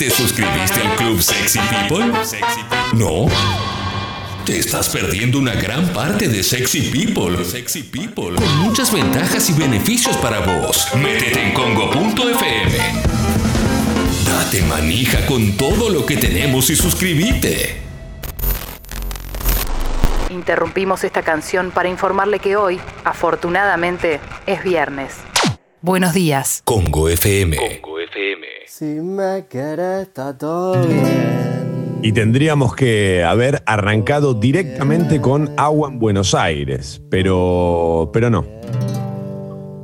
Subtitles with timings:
[0.00, 2.10] ¿Te suscribiste al Club Sexy People?
[2.94, 3.26] ¿No?
[4.46, 7.44] Te estás perdiendo una gran parte de Sexy People.
[7.44, 8.36] Sexy People.
[8.36, 10.88] Con muchas ventajas y beneficios para vos.
[10.94, 12.78] Métete en congo.fm.
[14.24, 17.76] Date manija con todo lo que tenemos y suscríbete.
[20.30, 25.16] Interrumpimos esta canción para informarle que hoy, afortunadamente, es viernes.
[25.82, 26.62] Buenos días.
[26.64, 27.82] Congo FM.
[28.80, 32.00] Si me quieres, está todo bien.
[32.00, 38.46] Y tendríamos que haber arrancado directamente con agua en Buenos Aires, pero, pero no.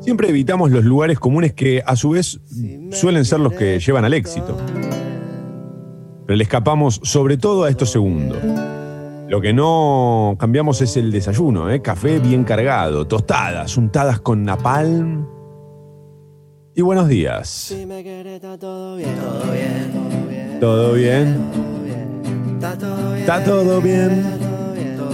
[0.00, 2.40] Siempre evitamos los lugares comunes que a su vez
[2.90, 4.56] suelen ser los que llevan al éxito.
[6.24, 8.38] Pero le escapamos sobre todo a estos segundos.
[9.28, 11.82] Lo que no cambiamos es el desayuno, ¿eh?
[11.82, 15.35] café bien cargado, tostadas, untadas con napalm.
[16.78, 17.48] Y buenos días.
[17.48, 19.14] Si me quieres, está todo bien.
[19.16, 20.60] Todo bien, todo bien.
[20.60, 21.36] ¿Todo bien?
[22.56, 23.20] Está todo bien.
[23.20, 24.26] ¿Está todo bien?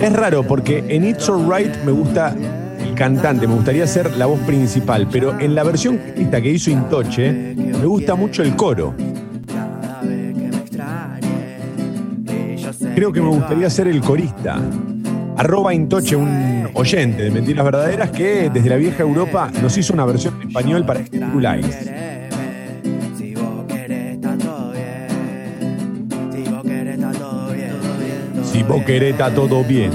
[0.00, 2.34] Es raro porque en It's Alright me gusta
[2.80, 6.68] el cantante, me gustaría ser la voz principal, pero en la versión esta que hizo
[6.72, 8.92] Intoche me gusta mucho el coro.
[12.96, 14.60] Creo que me gustaría ser el corista.
[15.42, 20.04] Arroba Intoche, un oyente de Mentiras Verdaderas que desde la vieja Europa nos hizo una
[20.04, 21.78] versión en español para Lights.
[21.78, 22.28] Quereme,
[28.44, 29.90] Si vos querés, está todo bien.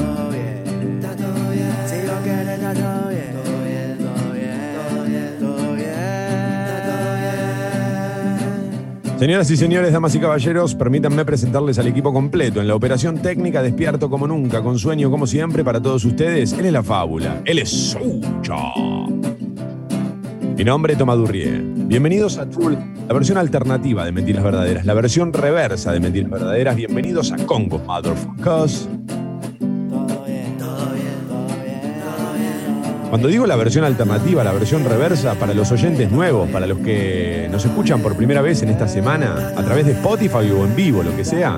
[9.18, 13.64] Señoras y señores, damas y caballeros, permítanme presentarles al equipo completo en la operación técnica
[13.64, 16.54] Despierto como nunca, con sueño como siempre para todos ustedes.
[16.54, 18.56] Él es la fábula, él es Sucho.
[20.56, 21.64] Mi nombre es Tomadurrie.
[21.64, 26.76] Bienvenidos a True, la versión alternativa de Mentiras Verdaderas, la versión reversa de Mentiras Verdaderas.
[26.76, 28.88] Bienvenidos a Congo, motherfuckers.
[33.10, 37.48] Cuando digo la versión alternativa, la versión reversa, para los oyentes nuevos, para los que
[37.50, 41.04] nos escuchan por primera vez en esta semana, a través de Spotify o en vivo,
[41.04, 41.58] lo que sea,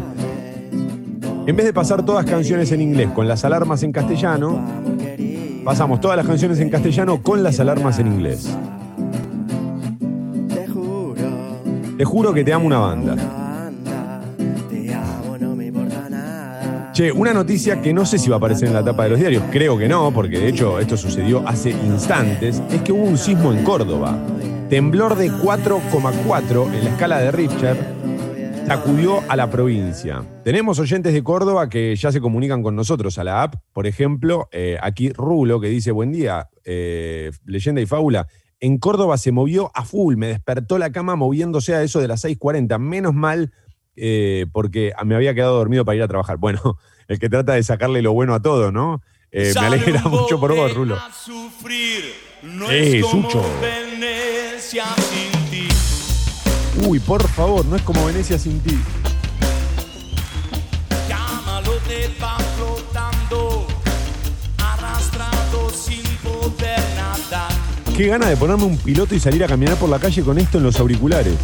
[1.48, 4.64] en vez de pasar todas canciones en inglés con las alarmas en castellano,
[5.66, 8.56] pasamos todas las canciones en castellano con las alarmas en inglés.
[11.98, 13.16] Te juro, que te amo una banda.
[17.00, 19.20] Che, una noticia que no sé si va a aparecer en la tapa de los
[19.20, 23.18] diarios, creo que no, porque de hecho esto sucedió hace instantes, es que hubo un
[23.18, 24.22] sismo en Córdoba.
[24.70, 27.78] Temblor de 4,4 en la escala de Richter
[28.68, 30.26] sacudió a la provincia.
[30.44, 33.56] Tenemos oyentes de Córdoba que ya se comunican con nosotros a la app.
[33.72, 38.28] Por ejemplo, eh, aquí Rulo que dice, buen día, eh, leyenda y fábula.
[38.60, 42.26] En Córdoba se movió a full, me despertó la cama moviéndose a eso de las
[42.26, 42.78] 6.40.
[42.78, 43.54] Menos mal
[43.96, 46.38] eh, porque me había quedado dormido para ir a trabajar.
[46.40, 46.78] Bueno,
[47.08, 49.02] el que trata de sacarle lo bueno a todo, ¿no?
[49.32, 50.98] Eh, me alegra mucho por vos, Rulo.
[52.70, 53.44] Eh, Sucho.
[56.88, 58.78] Uy, por favor, no es como Venecia sin ti.
[61.08, 63.68] Llámalo, te va flotando,
[64.58, 67.52] arrastrado sin poder nadar.
[67.98, 70.58] Qué gana de ponerme un piloto y salir a caminar por la calle con esto
[70.58, 71.36] en los auriculares.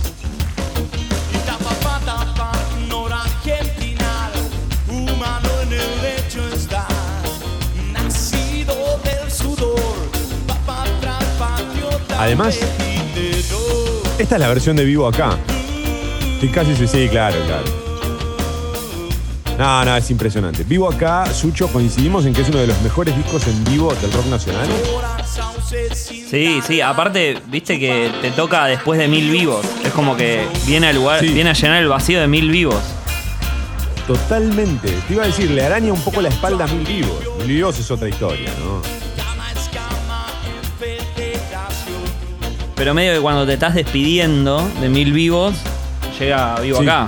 [12.17, 12.59] Además-.
[14.17, 15.37] Esta es la versión de vivo acá.
[16.35, 17.63] Estoy casi sí, sí, claro, claro.
[19.57, 20.63] No, no, es impresionante.
[20.65, 24.11] Vivo acá, Sucho, coincidimos en que es uno de los mejores discos en vivo del
[24.11, 24.67] rock nacional.
[25.93, 29.65] Sí, sí, aparte, viste que te toca después de mil vivos.
[29.83, 31.27] Es como que viene al lugar, Sí.
[31.29, 32.81] viene a llenar el vacío de mil vivos.
[34.07, 34.89] Totalmente.
[35.07, 37.17] Te iba a decir, le araña un poco la espalda a Mil Vivos.
[37.39, 39.04] Mil Vivos es otra historia, ¿no?
[42.75, 45.55] Pero medio que cuando te estás despidiendo de mil vivos,
[46.19, 46.83] llega vivo Sí.
[46.83, 47.07] acá.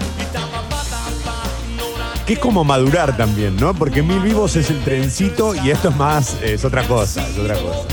[2.25, 3.73] Que es como madurar también, ¿no?
[3.73, 7.55] Porque Mil Vivos es el trencito y esto es más, es otra cosa, es otra
[7.55, 7.87] cosa.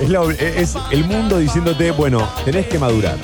[0.00, 3.18] Es, la- es el mundo diciéndote, bueno, tenés que madurar.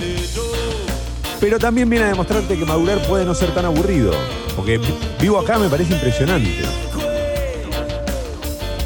[1.40, 4.12] Pero también viene a demostrarte que madurar puede no ser tan aburrido.
[4.54, 4.78] Porque
[5.18, 6.58] vivo acá me parece impresionante.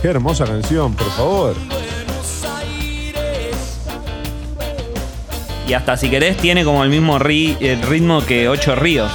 [0.00, 1.56] Qué hermosa canción, por favor.
[5.66, 9.10] Y hasta si querés, tiene como el mismo ri- el ritmo que Ocho Ríos.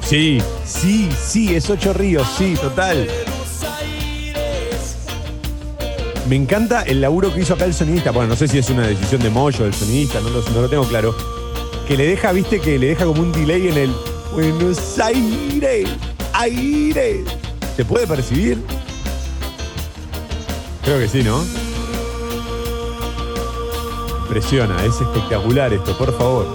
[0.00, 3.08] Sí, sí, sí, es Ocho Ríos, sí, total.
[6.28, 8.10] Me encanta el laburo que hizo acá el sonidista.
[8.10, 10.68] Bueno, no sé si es una decisión de Moyo, del sonidista, no lo, no lo
[10.68, 11.14] tengo claro.
[11.88, 13.92] Que que le deja, viste, que le deja como un delay en el
[14.32, 15.88] Buenos Aires,
[16.32, 17.24] aire.
[17.76, 18.58] ¿Se puede percibir?
[20.84, 21.44] Creo que sí, ¿no?
[24.32, 26.46] Impresiona, es espectacular esto, por favor.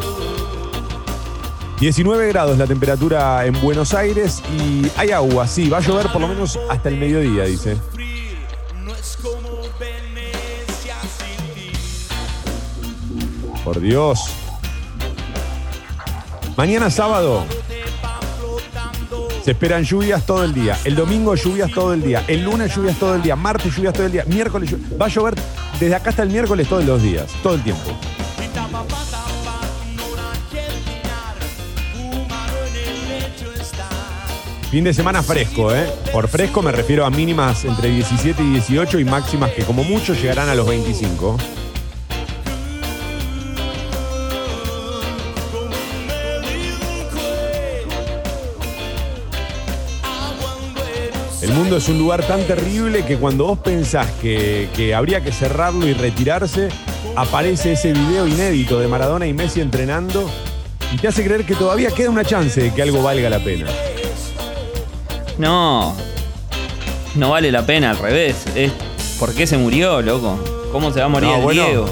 [1.79, 6.19] 19 grados la temperatura en Buenos Aires y hay agua, sí, va a llover por
[6.19, 7.77] lo menos hasta el mediodía, dice.
[13.63, 14.21] Por Dios.
[16.56, 17.45] Mañana sábado
[19.47, 20.77] se esperan lluvias todo el día.
[20.83, 22.21] El domingo lluvias todo el día.
[22.27, 23.35] El lunes lluvias todo el día.
[23.35, 24.25] Martes lluvias todo el día.
[24.25, 24.89] Miércoles lluvias.
[25.00, 25.35] Va a llover
[25.79, 27.31] desde acá hasta el miércoles todos los días.
[27.44, 27.91] Todo el tiempo.
[34.69, 35.89] Fin de semana fresco, ¿eh?
[36.12, 40.13] Por fresco me refiero a mínimas entre 17 y 18 y máximas que como mucho
[40.13, 41.38] llegarán a los 25.
[51.67, 55.85] Mundo es un lugar tan terrible que cuando vos pensás que, que habría que cerrarlo
[55.85, 56.69] y retirarse,
[57.13, 60.29] aparece ese video inédito de Maradona y Messi entrenando
[60.93, 63.65] y te hace creer que todavía queda una chance de que algo valga la pena.
[65.37, 65.93] No.
[67.15, 68.45] No vale la pena, al revés.
[68.55, 68.71] Es
[69.19, 70.39] ¿Por qué se murió, loco?
[70.71, 71.65] ¿Cómo se va a morir No, el bueno.
[71.65, 71.85] Diego?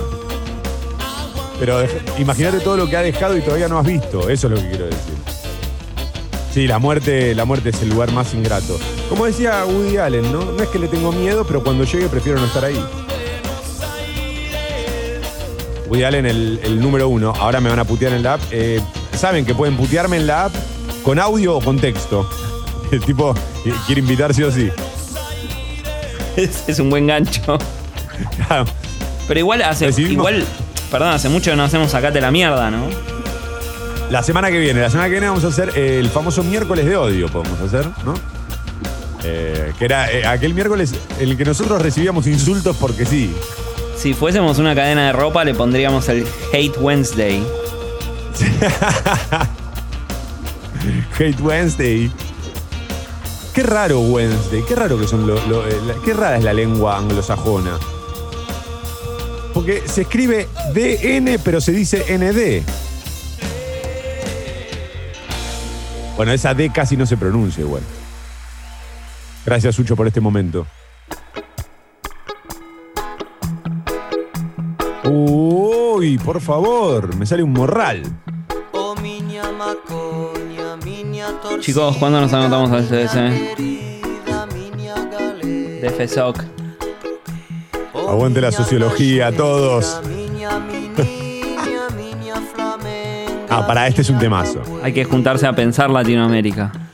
[1.59, 1.83] Pero
[2.17, 4.29] imagínate todo lo que ha dejado y todavía no has visto.
[4.29, 5.15] Eso es lo que quiero decir.
[6.53, 8.79] Sí, la muerte, la muerte es el lugar más ingrato.
[9.09, 10.45] Como decía Woody Allen, ¿no?
[10.45, 12.83] No es que le tengo miedo, pero cuando llegue prefiero no estar ahí.
[15.87, 17.33] Woody Allen, el, el número uno.
[17.39, 18.41] Ahora me van a putear en la app.
[18.51, 18.81] Eh,
[19.15, 20.53] Saben que pueden putearme en la app
[21.03, 22.29] con audio o con texto.
[22.91, 23.33] El tipo
[23.85, 24.69] quiere invitar sí o sí.
[26.35, 27.57] Es, es un buen gancho.
[28.35, 28.65] Claro.
[29.27, 29.89] Pero igual hace.
[30.01, 30.43] Igual.
[30.91, 32.87] Perdón, hace mucho que no hacemos sacate la mierda, ¿no?
[34.09, 36.95] La semana que viene, la semana que viene vamos a hacer el famoso miércoles de
[36.95, 38.13] odio, podemos hacer, ¿no?
[39.27, 43.33] Eh, que era eh, aquel miércoles el que nosotros recibíamos insultos porque sí.
[43.97, 47.43] Si fuésemos una cadena de ropa, le pondríamos el Hate Wednesday.
[51.19, 52.11] Hate Wednesday.
[53.53, 56.53] Qué raro Wednesday, qué raro que son lo, lo- eh, la- qué rara es la
[56.53, 57.77] lengua anglosajona.
[59.53, 62.63] Porque se escribe DN pero se dice ND.
[66.17, 67.81] Bueno, esa D casi no se pronuncia igual.
[69.45, 70.65] Gracias, Sucho, por este momento.
[75.03, 78.03] Uy, por favor, me sale un morral.
[81.59, 83.57] Chicos, ¿cuándo nos anotamos al CDC?
[85.81, 86.43] De FESOC.
[87.93, 90.01] Aguante la sociología, todos.
[93.47, 94.61] Ah, para este es un temazo.
[94.83, 96.84] Hay que juntarse a pensar Latinoamérica.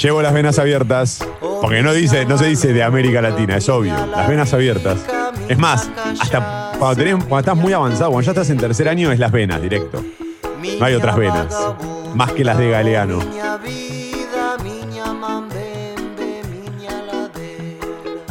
[0.00, 1.22] Llevo las venas abiertas.
[1.60, 3.94] Porque no dice, no se dice de América Latina, es obvio.
[4.06, 4.98] Las venas abiertas.
[5.46, 9.30] Es más, hasta cuando, estás muy avanzado, cuando ya estás en tercer año, es las
[9.30, 10.02] venas, directo.
[10.78, 11.54] No hay otras venas.
[12.14, 13.20] Más que las de Galeano.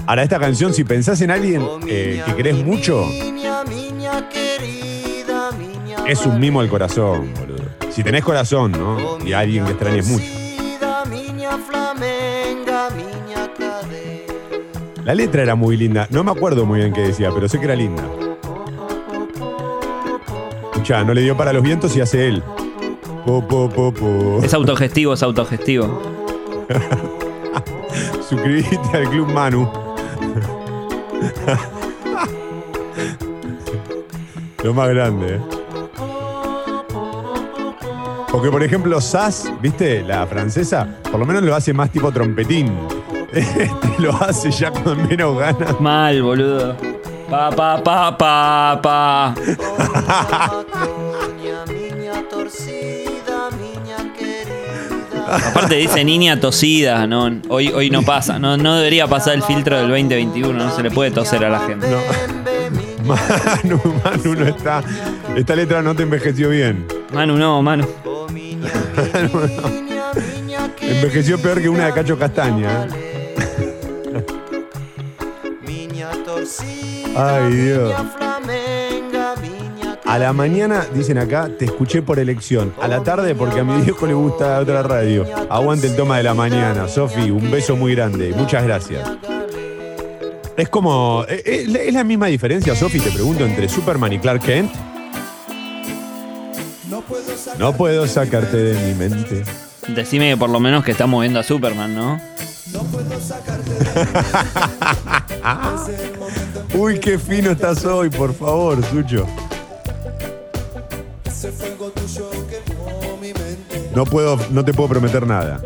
[0.08, 3.08] Ahora, esta canción, si pensás en alguien eh, que querés mucho,
[6.08, 7.64] es un mimo al corazón, boludo.
[7.92, 9.20] Si tenés corazón, ¿no?
[9.24, 10.39] Y alguien que extrañes mucho.
[15.10, 16.08] La letra era muy linda.
[16.12, 18.04] No me acuerdo muy bien qué decía, pero sé que era linda.
[20.72, 22.44] Escuchá, no le dio para los vientos y hace él.
[23.26, 24.40] Po, po, po, po.
[24.44, 26.00] Es autogestivo, es autogestivo.
[28.30, 29.64] Suscribite al Club Manu.
[34.64, 35.40] Lo más grande, ¿eh?
[38.32, 40.04] Porque, por ejemplo, Sass, ¿viste?
[40.04, 42.99] La francesa, por lo menos lo hace más tipo trompetín.
[43.34, 45.80] Este lo hace ya con menos ganas.
[45.80, 46.76] Mal, boludo.
[47.30, 49.36] Pa, pa, pa, pa, pa.
[55.32, 59.78] Aparte dice niña tosida, no, hoy, hoy no pasa, no, no debería pasar el filtro
[59.78, 61.88] del 2021, no se le puede toser a la gente.
[63.06, 64.84] Manu, Manu no está.
[65.36, 66.88] Esta letra no te envejeció bien.
[67.14, 67.88] Manu, no, Manu.
[68.32, 68.70] Miña,
[70.16, 72.86] miña Envejeció peor que una de Cacho Castaña.
[72.86, 73.09] ¿eh?
[77.16, 77.94] Ay, Dios.
[80.06, 82.74] A la mañana, dicen acá, te escuché por elección.
[82.82, 85.26] A la tarde, porque a mi viejo le gusta otra radio.
[85.50, 86.88] Aguante el toma de la mañana.
[86.88, 88.34] Sofi, un beso muy grande.
[88.36, 89.08] Muchas gracias.
[90.58, 91.26] Es como.
[91.30, 94.72] eh, eh, Es la misma diferencia, Sofi, te pregunto, entre Superman y Clark Kent.
[97.60, 99.44] No puedo sacarte de mi mente.
[99.90, 102.20] Decime que por lo menos que está moviendo a Superman, ¿no?
[106.74, 109.26] Uy, qué fino estás hoy, por favor, Sucho.
[113.96, 115.62] No puedo, no te puedo prometer nada.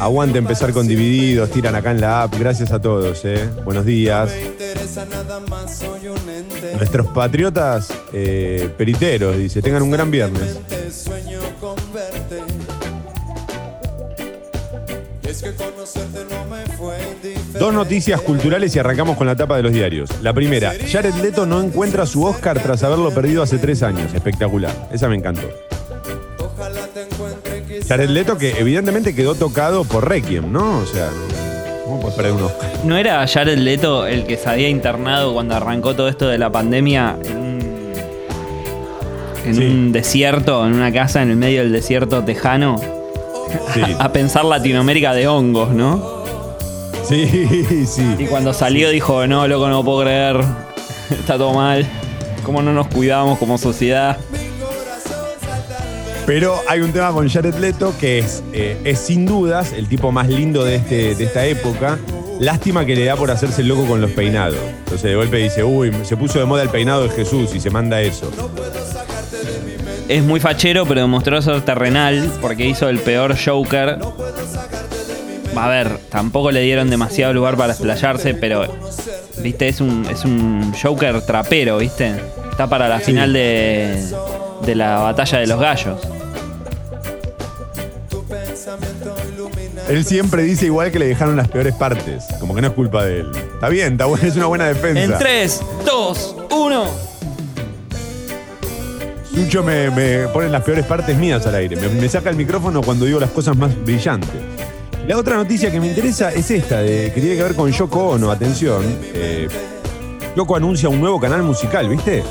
[0.00, 2.34] Aguante empezar con divididos, tiran acá en la app.
[2.38, 3.48] Gracias a todos, eh.
[3.64, 4.30] Buenos días.
[6.76, 10.58] Nuestros patriotas eh, periteros, dice, tengan un gran viernes.
[17.60, 20.08] Dos noticias culturales y arrancamos con la tapa de los diarios.
[20.22, 24.14] La primera, Jared Leto no encuentra su Oscar tras haberlo perdido hace tres años.
[24.14, 24.72] Espectacular.
[24.90, 25.42] Esa me encantó.
[27.86, 30.78] Jared Leto que evidentemente quedó tocado por Requiem, ¿no?
[30.78, 31.10] O sea,
[31.84, 32.70] ¿cómo puedes perder un Oscar?
[32.84, 36.50] ¿No era Jared Leto el que se había internado cuando arrancó todo esto de la
[36.50, 37.60] pandemia en un,
[39.44, 39.62] en Sí.
[39.66, 42.80] un desierto, en una casa en el medio del desierto tejano?
[43.74, 46.19] Sí, A pensar Latinoamérica de hongos, ¿no?
[47.10, 48.14] Sí, sí.
[48.18, 50.36] Y cuando salió dijo, no, loco, no puedo creer.
[51.10, 51.86] Está todo mal.
[52.44, 54.16] ¿Cómo no nos cuidamos como sociedad?
[56.26, 60.12] Pero hay un tema con Jared Leto que es, eh, es sin dudas el tipo
[60.12, 61.98] más lindo de, este, de esta época.
[62.38, 64.58] Lástima que le da por hacerse loco con los peinados.
[64.78, 67.68] Entonces de golpe dice, uy, se puso de moda el peinado de Jesús y se
[67.70, 68.30] manda eso.
[70.08, 73.98] Es muy fachero, pero demostró ser terrenal porque hizo el peor Joker.
[75.56, 78.66] A ver, tampoco le dieron demasiado lugar para explayarse, pero,
[79.42, 82.14] viste, es un, es un Joker trapero, viste.
[82.50, 84.02] Está para la final de,
[84.64, 86.00] de la batalla de los gallos.
[89.88, 92.24] Él siempre dice igual que le dejaron las peores partes.
[92.38, 93.30] Como que no es culpa de él.
[93.54, 95.02] Está bien, está bueno, es una buena defensa.
[95.02, 96.84] En 3, 2, 1.
[99.34, 101.76] Sucho me, me pone las peores partes mías al aire.
[101.76, 104.30] Me, me saca el micrófono cuando digo las cosas más brillantes.
[105.06, 108.10] La otra noticia que me interesa es esta, de, que tiene que ver con Yoko
[108.10, 108.30] Ono.
[108.30, 108.84] Atención.
[109.14, 109.48] Eh,
[110.36, 112.22] Yoko anuncia un nuevo canal musical, ¿viste?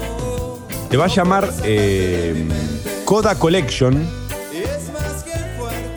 [0.90, 2.48] Se va a llamar eh,
[3.06, 4.08] Coda Collection.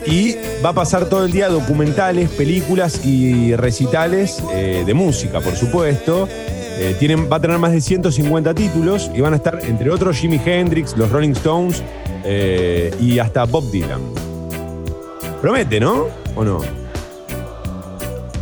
[0.05, 5.55] Y va a pasar todo el día documentales, películas y recitales eh, de música, por
[5.55, 6.27] supuesto.
[6.99, 10.41] Tienen, va a tener más de 150 títulos y van a estar, entre otros, Jimi
[10.43, 11.81] Hendrix, los Rolling Stones
[12.99, 14.01] y hasta Bob Dylan.
[15.41, 16.22] Promete, ¿no?
[16.35, 16.59] ¿O no?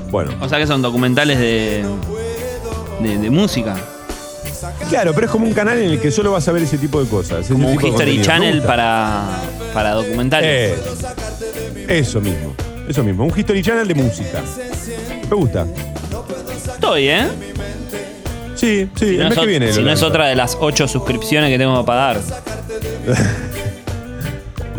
[0.09, 1.85] Bueno, O sea que son documentales de,
[3.01, 3.75] de, de música.
[4.89, 7.01] claro, pero es como un canal en el que solo vas a ver ese tipo
[7.01, 7.47] de cosas.
[7.47, 9.23] Como un History Channel para,
[9.73, 10.77] para documentales.
[10.77, 12.53] Eh, eso mismo,
[12.87, 13.25] eso mismo.
[13.25, 14.41] Un History Channel de música.
[15.29, 15.65] Me gusta.
[16.73, 17.27] Estoy, ¿eh?
[18.55, 19.73] Sí, sí, Si el no, mes es, que viene.
[19.73, 22.19] si no es otra de las ocho suscripciones que tengo que pagar.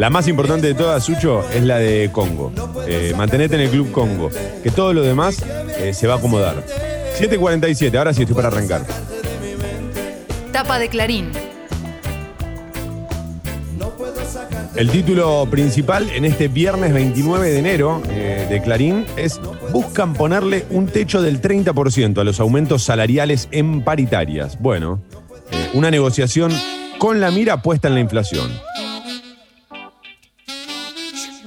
[0.03, 2.53] La más importante de todas, Sucho, es la de Congo.
[2.89, 4.31] Eh, mantenete en el Club Congo.
[4.61, 5.41] Que todo lo demás
[5.79, 6.67] eh, se va a acomodar.
[7.21, 8.85] 7.47, ahora sí estoy para arrancar.
[10.51, 11.31] Tapa de Clarín.
[14.75, 19.41] El título principal en este viernes 29 de enero eh, de Clarín es
[19.71, 24.59] Buscan ponerle un techo del 30% a los aumentos salariales en paritarias.
[24.59, 25.01] Bueno,
[25.53, 26.53] eh, una negociación
[26.99, 28.51] con la mira puesta en la inflación.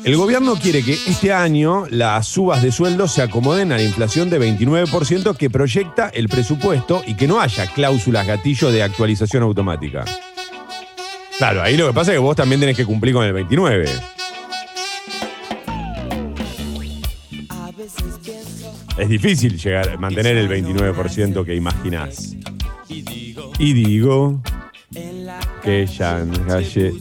[0.06, 4.30] El gobierno quiere que este año las subas de sueldos se acomoden a la inflación
[4.30, 10.06] de 29% que proyecta el presupuesto y que no haya cláusulas gatillo de actualización automática.
[11.40, 13.90] Claro, ahí lo que pasa es que vos también tenés que cumplir con el 29.
[19.00, 22.36] Es difícil llegar, mantener el 29% que imaginás.
[23.58, 24.40] Y digo
[25.66, 26.94] en la calle,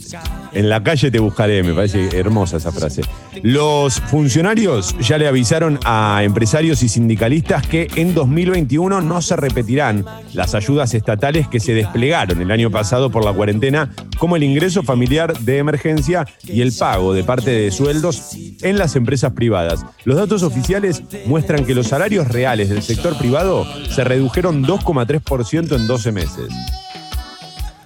[0.53, 3.03] en la calle te buscaré, me parece hermosa esa frase.
[3.43, 10.05] Los funcionarios ya le avisaron a empresarios y sindicalistas que en 2021 no se repetirán
[10.33, 14.83] las ayudas estatales que se desplegaron el año pasado por la cuarentena, como el ingreso
[14.83, 19.85] familiar de emergencia y el pago de parte de sueldos en las empresas privadas.
[20.05, 25.87] Los datos oficiales muestran que los salarios reales del sector privado se redujeron 2,3% en
[25.87, 26.49] 12 meses.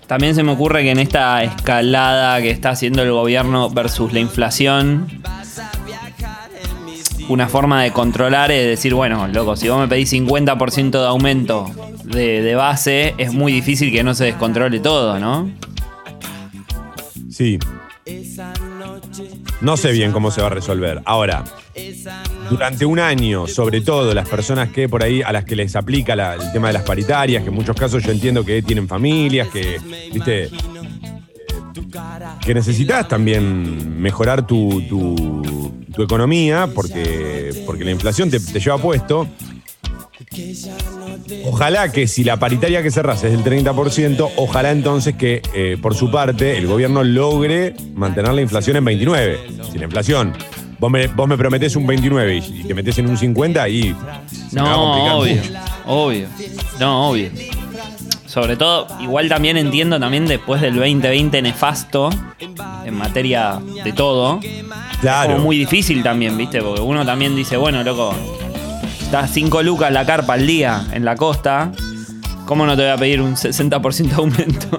[0.08, 4.20] También se me ocurre que en esta escalada que está haciendo el gobierno versus la
[4.20, 5.06] inflación,
[7.28, 11.70] una forma de controlar es decir, bueno, loco, si vos me pedís 50% de aumento
[12.04, 15.50] de, de base, es muy difícil que no se descontrole todo, ¿no?
[17.30, 17.58] Sí.
[19.60, 21.02] No sé bien cómo se va a resolver.
[21.04, 21.44] Ahora,
[22.50, 26.14] durante un año, sobre todo las personas que por ahí a las que les aplica
[26.16, 29.48] la- el tema de las paritarias, que en muchos casos yo entiendo que tienen familias,
[29.48, 29.78] que,
[30.12, 30.50] viste,
[32.44, 38.78] que necesitas también mejorar tu, tu- tu economía porque, porque la inflación te, te lleva
[38.78, 39.26] puesto.
[41.44, 45.94] Ojalá que si la paritaria que cerrás es del 30%, ojalá entonces que eh, por
[45.94, 49.38] su parte el gobierno logre mantener la inflación en 29.
[49.72, 50.32] Si la inflación,
[50.78, 53.82] vos me, vos me prometés un 29 y, y te metés en un 50 y
[54.50, 55.34] se me va a complicar No, obvio.
[55.36, 55.50] mucho.
[55.86, 56.28] Obvio.
[56.80, 57.30] No, obvio.
[58.26, 62.10] Sobre todo, igual también entiendo también después del 2020 nefasto
[62.84, 64.38] en materia de todo.
[65.00, 65.32] Claro.
[65.32, 66.60] Como muy difícil también, ¿viste?
[66.60, 68.14] Porque uno también dice, bueno, loco,
[69.00, 71.72] estás 5 lucas la carpa al día en la costa.
[72.44, 74.78] ¿Cómo no te voy a pedir un 60% de aumento?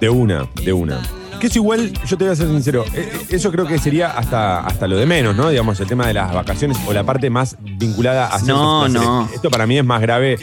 [0.00, 1.00] De una, de una.
[1.40, 4.10] Que eso igual, yo te voy a ser sincero, eh, eh, eso creo que sería
[4.10, 5.50] hasta, hasta lo de menos, ¿no?
[5.50, 9.28] Digamos, el tema de las vacaciones o la parte más vinculada a No, no.
[9.32, 10.36] Esto para mí es más grave,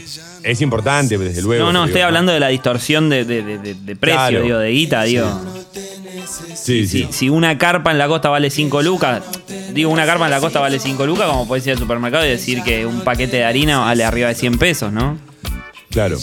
[0.44, 1.66] es importante, desde luego.
[1.66, 4.42] No, no, estoy digo, hablando de la distorsión de, de- de- de- precio, Claro.
[4.44, 5.42] digo, de guita, digo.
[6.56, 7.08] Sí, sí.
[7.08, 9.22] Si, si una carpa en la costa vale 5 lucas,
[9.74, 12.30] digo, una carpa en la costa vale 5 lucas, como puedes ir al supermercado y
[12.30, 15.18] decir que un paquete de harina vale arriba de 100 pesos, ¿no?
[15.92, 16.18] Claro.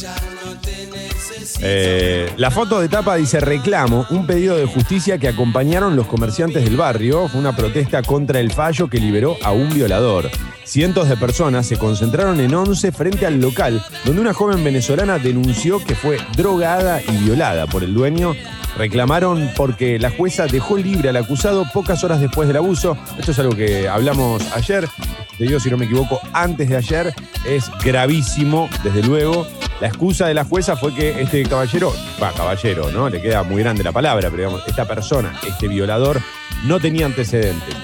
[1.64, 6.64] Eh, la foto de tapa dice reclamo, un pedido de justicia que acompañaron los comerciantes
[6.64, 7.28] del barrio.
[7.28, 10.28] Fue una protesta contra el fallo que liberó a un violador.
[10.64, 15.84] Cientos de personas se concentraron en 11 frente al local, donde una joven venezolana denunció
[15.84, 18.34] que fue drogada y violada por el dueño.
[18.76, 22.96] Reclamaron porque la jueza dejó libre al acusado pocas horas después del abuso.
[23.18, 24.88] Esto es algo que hablamos ayer.
[25.36, 27.14] Te digo, si no me equivoco, antes de ayer.
[27.46, 29.46] Es gravísimo, desde luego.
[29.80, 31.92] La excusa de la jueza fue que este caballero,
[32.22, 33.10] va, caballero, ¿no?
[33.10, 36.18] Le queda muy grande la palabra, pero digamos, esta persona, este violador,
[36.64, 37.76] no tenía antecedentes.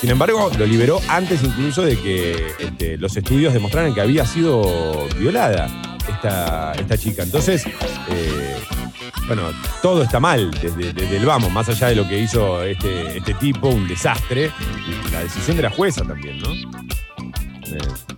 [0.00, 5.08] Sin embargo, lo liberó antes incluso de que este, los estudios demostraran que había sido
[5.18, 5.66] violada
[6.08, 7.24] esta, esta chica.
[7.24, 8.56] Entonces, eh,
[9.26, 9.42] bueno,
[9.82, 13.34] todo está mal desde, desde el vamos, más allá de lo que hizo este, este
[13.34, 14.52] tipo, un desastre,
[15.10, 16.52] la decisión de la jueza también, ¿no?
[16.52, 18.15] Eh,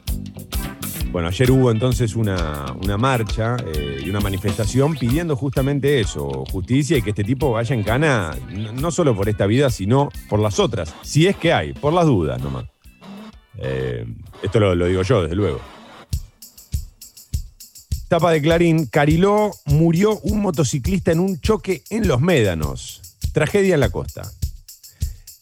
[1.18, 6.96] bueno, ayer hubo entonces una, una marcha eh, y una manifestación pidiendo justamente eso, justicia
[6.96, 8.38] y que este tipo vaya en cana,
[8.74, 12.06] no, solo por esta vida, sino por las otras, si es que hay, por las
[12.06, 12.66] dudas nomás.
[13.56, 14.06] Eh,
[14.44, 15.60] esto lo, lo digo yo, desde luego.
[18.06, 23.16] Tapa de Clarín, Cariló murió un motociclista en un choque en Los Médanos.
[23.32, 24.22] Tragedia en la costa.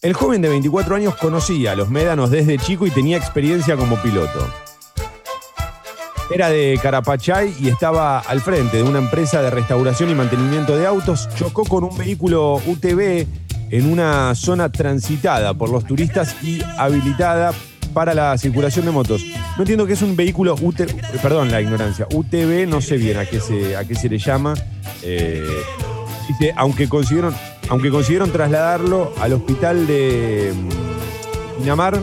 [0.01, 4.01] El joven de 24 años conocía a los Médanos desde chico y tenía experiencia como
[4.01, 4.66] piloto.
[6.29, 10.85] Era de Carapachay y estaba al frente de una empresa de restauración y mantenimiento de
[10.85, 11.29] autos.
[11.35, 13.25] Chocó con un vehículo UTV
[13.69, 17.53] en una zona transitada por los turistas y habilitada
[17.93, 19.23] para la circulación de motos.
[19.55, 23.25] No entiendo qué es un vehículo UTV, perdón la ignorancia, UTV, no sé bien a
[23.25, 24.53] qué se, a qué se le llama.
[25.03, 25.47] Eh,
[26.27, 27.33] dice, aunque consiguieron,
[27.69, 31.99] aunque consiguieron trasladarlo al hospital de mm, Pinamar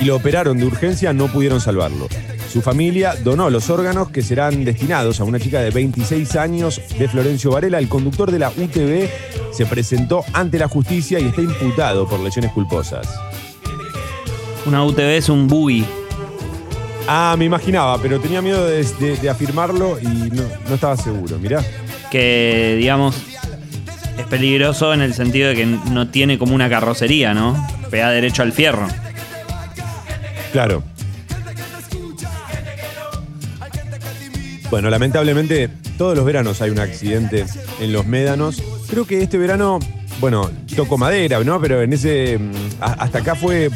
[0.00, 2.08] y lo operaron de urgencia, no pudieron salvarlo.
[2.50, 7.08] Su familia donó los órganos que serán destinados a una chica de 26 años de
[7.08, 7.78] Florencio Varela.
[7.78, 9.08] El conductor de la UTV
[9.52, 13.06] se presentó ante la justicia y está imputado por lesiones culposas.
[14.66, 15.84] Una UTV es un buggy.
[17.06, 21.38] Ah, me imaginaba, pero tenía miedo de, de- de afirmarlo y no, no estaba seguro.
[21.38, 21.62] Mirá.
[22.10, 23.14] que digamos
[24.18, 27.56] es peligroso en el sentido de que no tiene como una carrocería, ¿no?
[27.90, 28.86] Pega derecho al fierro.
[30.52, 30.82] Claro.
[34.70, 37.44] Bueno, lamentablemente todos los veranos hay un accidente
[37.80, 38.62] en los médanos.
[38.88, 39.80] Creo que este verano,
[40.20, 41.60] bueno, tocó madera, ¿no?
[41.60, 42.38] Pero en ese.
[42.38, 43.68] mm, hasta acá fue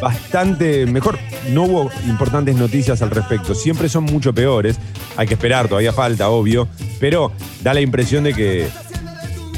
[0.00, 1.18] bastante mejor.
[1.52, 3.54] No hubo importantes noticias al respecto.
[3.54, 4.76] Siempre son mucho peores.
[5.16, 6.68] Hay que esperar, todavía falta, obvio.
[6.98, 7.30] Pero
[7.62, 8.68] da la impresión de que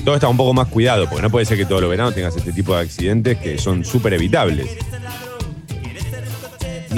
[0.04, 2.36] todo está un poco más cuidado, porque no puede ser que todos los veranos tengas
[2.36, 4.68] este tipo de accidentes que son súper evitables.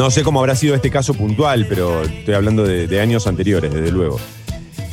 [0.01, 3.93] No sé cómo habrá sido este caso puntual, pero estoy hablando de, años anteriores, desde
[3.93, 4.19] luego.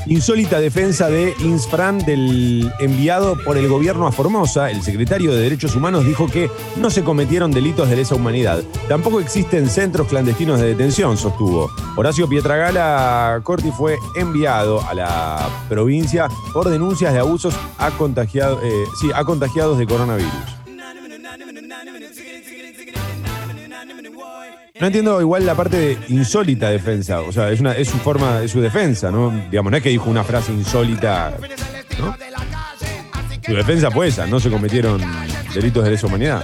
[0.06, 4.70] Insólita defensa de Insfran del enviado por el gobierno a Formosa.
[4.70, 8.62] El secretario de Derechos Humanos dijo que no se cometieron delitos de lesa humanidad.
[8.90, 11.72] Tampoco existen centros clandestinos de detención, sostuvo.
[11.96, 17.56] Horacio Pietragala Corti fue enviado a la provincia por denuncias de abusos
[17.98, 20.67] contagiado- eh, sí, a contagiados de coronavirus.
[24.80, 27.22] No entiendo igual la parte de insólita defensa.
[27.22, 29.32] O sea, es, una, es su forma, es su defensa, ¿no?
[29.50, 31.34] Digamos, no es que dijo una frase insólita.
[32.00, 32.16] ¿no?
[33.44, 35.02] Su defensa fue esa, no se cometieron
[35.54, 36.44] delitos de lesa humanidad.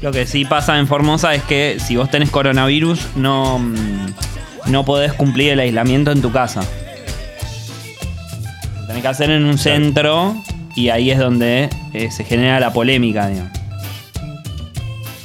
[0.00, 4.06] Lo que sí pasa en Formosa es que si vos tenés coronavirus, no, mm,
[4.66, 6.60] no podés cumplir el aislamiento en tu casa.
[8.80, 10.36] Lo tenés que hacer en un centro
[10.78, 13.52] y ahí es donde eh, se genera la polémica, digamos.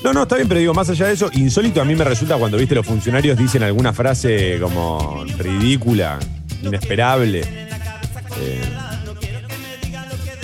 [0.03, 2.35] No, no, está bien, pero digo, más allá de eso, insólito a mí me resulta
[2.37, 6.19] cuando, viste, los funcionarios dicen alguna frase como ridícula,
[6.61, 7.39] inesperable.
[8.41, 8.61] Eh,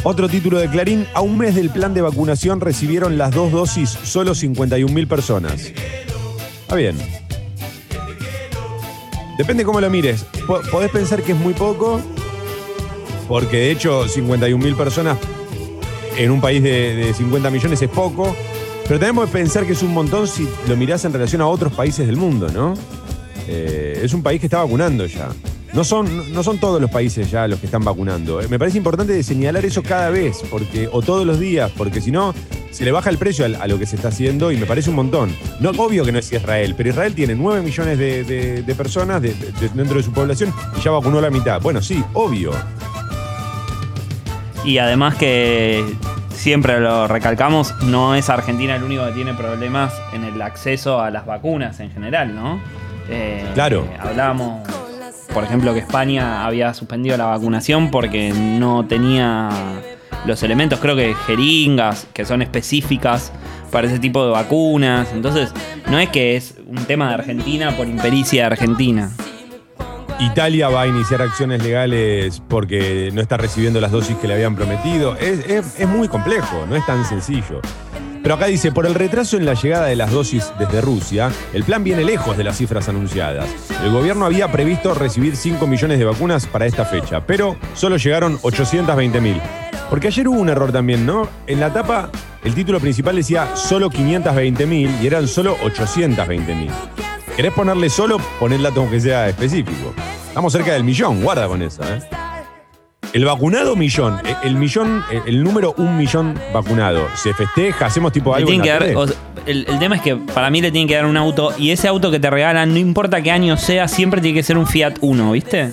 [0.04, 3.90] Otro título de Clarín, a un mes del plan de vacunación recibieron las dos dosis
[3.90, 5.74] solo 51.000 personas.
[6.62, 6.96] Está bien.
[9.38, 10.24] Depende cómo lo mires.
[10.48, 12.02] Po- Podés pensar que es muy poco,
[13.30, 15.18] porque de hecho 51.000 personas
[16.18, 18.36] en un país de, de 50 millones es poco,
[18.88, 21.72] pero tenemos que pensar que es un montón si lo mirás en relación a otros
[21.72, 22.74] países del mundo, ¿no?
[23.48, 25.30] Eh, es un país que está vacunando ya.
[25.72, 28.42] No son, no son todos los países ya los que están vacunando.
[28.42, 32.10] Eh, Me parece importante señalar eso cada vez, porque, o todos los días, porque si
[32.12, 32.34] no,
[32.72, 34.96] se le baja el precio a, lo que se está haciendo y me parece un
[34.96, 35.32] montón.
[35.60, 39.70] No, obvio que no es Israel, pero Israel tiene 9 millones de, personas de- de-
[39.76, 41.62] dentro de su población y ya vacunó la mitad.
[41.62, 42.52] Bueno, sí, obvio.
[44.66, 45.84] Y además que
[46.30, 51.10] siempre lo recalcamos, no es Argentina el único que tiene problemas en el acceso a
[51.12, 52.60] las vacunas en general, ¿no?
[53.10, 53.86] Eh, Claro.
[53.92, 54.62] eh, hablábamos,
[55.34, 59.50] por ejemplo, que España había suspendido la vacunación porque no tenía
[60.26, 63.32] los elementos, creo que jeringas, que son específicas
[63.72, 65.08] para ese tipo de vacunas.
[65.14, 65.54] Entonces,
[65.90, 69.10] no es que es un tema de Argentina por impericia de Argentina.
[70.20, 74.56] Italia va a iniciar acciones legales porque no está recibiendo las dosis que le habían
[74.56, 75.16] prometido.
[75.16, 75.46] Es,
[75.80, 77.62] es- muy complejo, no es tan sencillo.
[78.22, 81.64] Pero acá dice, por el retraso en la llegada de las dosis desde Rusia, el
[81.64, 83.48] plan viene lejos de las cifras anunciadas.
[83.82, 88.38] El gobierno había previsto recibir 5 millones de vacunas para esta fecha, pero solo llegaron
[88.42, 89.42] 820 mil.
[89.90, 91.30] Porque ayer hubo un error también, ¿no?
[91.48, 92.10] En la tapa,
[92.44, 96.70] el título principal decía solo 520 mil y eran solo 820 mil.
[97.40, 98.18] ¿Querés ponerle solo?
[98.38, 99.94] Pon el dato que sea específico.
[100.28, 102.02] Estamos cerca del millón, guarda con esa, ¿eh?
[103.14, 107.08] El vacunado millón, eh, el millón, eh, el número un millón vacunado.
[107.16, 108.52] Se festeja, hacemos tipo algo.
[108.52, 108.96] en que la dar- tele?
[108.98, 111.54] o sea, el, el tema es que para mí le tienen que dar un auto
[111.58, 114.58] y ese auto que te regalan, no importa qué año sea, siempre tiene que ser
[114.58, 115.70] un Fiat Uno, ¿viste?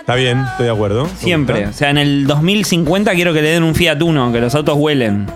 [0.00, 1.06] Está bien, estoy de acuerdo.
[1.18, 1.68] Siempre.
[1.68, 4.74] O sea, en el 2050 quiero que le den un Fiat Uno, que los autos
[4.76, 5.28] huelen.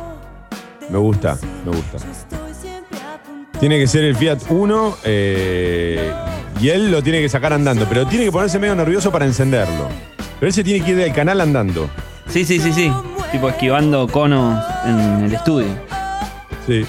[0.91, 1.99] Me gusta, me gusta.
[3.65, 6.13] Tiene que ser el Fiat 1 eh,
[6.61, 9.89] y él lo tiene que sacar andando, pero tiene que ponerse medio nervioso para encenderlo.
[10.39, 11.89] Pero él se tiene que ir del canal andando.
[12.29, 12.93] Sí, sí, sí, sí.
[13.33, 15.69] Tipo esquivando conos en el estudio.
[16.67, 16.85] Sí.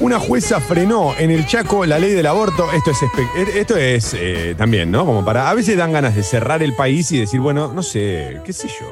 [0.00, 2.70] Una jueza frenó en el Chaco la ley del aborto.
[2.72, 5.06] Esto es, espe- esto es eh, también, ¿no?
[5.06, 5.48] Como para.
[5.48, 8.68] A veces dan ganas de cerrar el país y decir, bueno, no sé, qué sé
[8.68, 8.86] yo.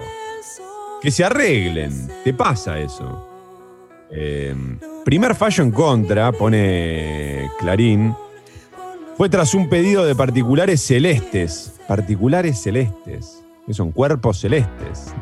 [1.02, 2.10] Que se arreglen.
[2.24, 3.26] ¿Te pasa eso?
[4.10, 4.54] Eh,
[5.04, 8.14] primer fallo en contra, pone Clarín,
[9.16, 11.74] fue tras un pedido de particulares celestes.
[11.86, 15.12] Particulares celestes, que son cuerpos celestes.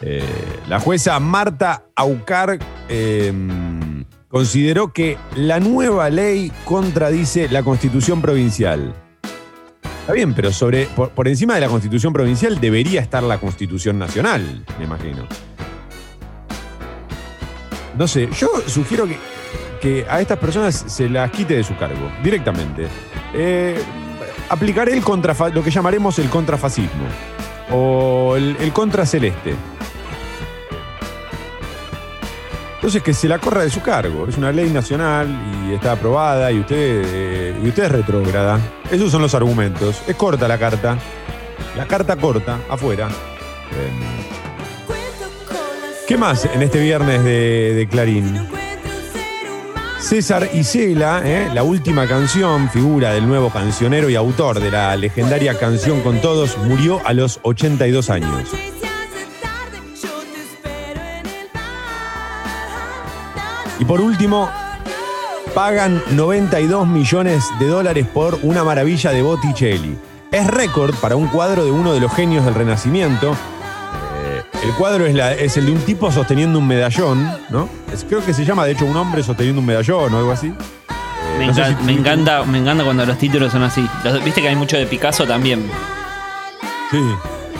[0.00, 0.22] Eh,
[0.68, 3.32] la jueza Marta Aucar eh,
[4.28, 8.94] consideró que la nueva ley contradice la constitución provincial.
[10.00, 13.98] Está bien, pero sobre, por, por encima de la constitución provincial debería estar la constitución
[13.98, 15.26] nacional, me imagino.
[18.00, 19.18] No sé, yo sugiero que,
[19.82, 22.86] que a estas personas se las quite de su cargo, directamente.
[23.34, 23.78] Eh,
[24.48, 27.04] aplicaré el contrafa- lo que llamaremos el contrafascismo
[27.70, 29.54] o el, el contraceleste.
[32.76, 34.26] Entonces que se la corra de su cargo.
[34.26, 35.28] Es una ley nacional
[35.68, 38.58] y está aprobada y usted, eh, y usted es retrógrada.
[38.90, 40.02] Esos son los argumentos.
[40.08, 40.96] Es corta la carta.
[41.76, 43.08] La carta corta, afuera.
[43.08, 44.29] Em,
[46.10, 48.36] ¿Qué más en este viernes de, Clarín?
[50.00, 51.48] César Isela, ¿eh?
[51.54, 56.58] la última canción, figura del nuevo cancionero y autor de la legendaria canción con todos,
[56.58, 58.50] murió a los 82 años.
[63.78, 64.50] Y por último,
[65.54, 69.96] pagan 92 millones de dólares por una maravilla de Botticelli.
[70.32, 73.36] Es récord para un cuadro de uno de los genios del Renacimiento.
[74.62, 77.68] El cuadro es, la- es el de un tipo sosteniendo un medallón, ¿no?
[77.92, 80.52] Es- creo que se llama, de hecho, un hombre sosteniendo un medallón o algo así.
[81.38, 83.86] Me, no sé encan- si- me encanta, me encanta cuando los títulos son así.
[84.04, 85.64] Los- Viste que hay mucho de Picasso también.
[86.90, 86.98] Sí,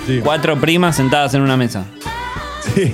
[0.07, 0.21] sí.
[0.23, 1.85] Cuatro primas sentadas en una mesa.
[2.75, 2.93] Sí,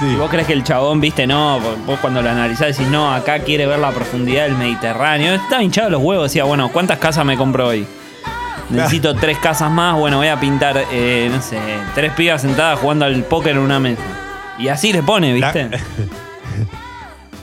[0.00, 0.06] Sí.
[0.06, 3.38] Y vos crees que el chabón, viste, no, vos cuando lo analizás decís, no, acá
[3.38, 5.34] quiere ver la profundidad del Mediterráneo.
[5.34, 7.86] Estaba hinchado los huevos, decía, bueno, ¿cuántas casas me compro hoy?
[8.70, 11.58] Necesito tres casas más, bueno, voy a pintar, eh, no sé,
[11.94, 14.02] tres pibas sentadas jugando al póker en una mesa.
[14.58, 15.68] Y así le pone, ¿viste?
[15.68, 15.78] La-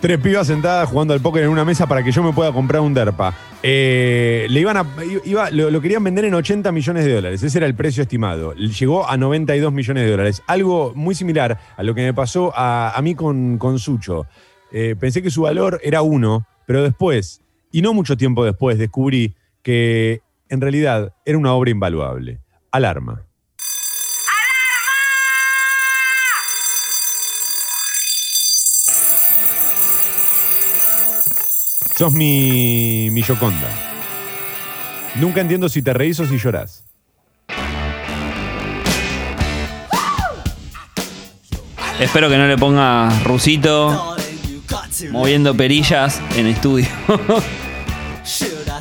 [0.02, 2.82] Tres pibas sentadas jugando al póker en una mesa para que yo me pueda comprar
[2.82, 3.36] un derpa.
[3.62, 4.86] Eh, le iban a,
[5.26, 7.44] iba- lo, lo querían vender en 80 millones de dólares.
[7.44, 8.56] Ese era el precio estimado.
[8.56, 10.42] Llegó a 92 millones de dólares.
[10.48, 14.26] Algo muy similar a lo que me pasó a, a mí con, con Sucho.
[14.72, 19.36] Eh, pensé que su valor era uno, pero después, y no mucho tiempo después, descubrí
[19.62, 22.42] que en realidad era una obra invaluable.
[22.72, 23.26] Alarma.
[31.96, 33.70] Sos mi, mi Yoconda.
[35.16, 36.84] Nunca entiendo si te reís o si llorás.
[42.00, 44.18] Espero que no le ponga rusito
[45.12, 46.88] moviendo perillas en estudio.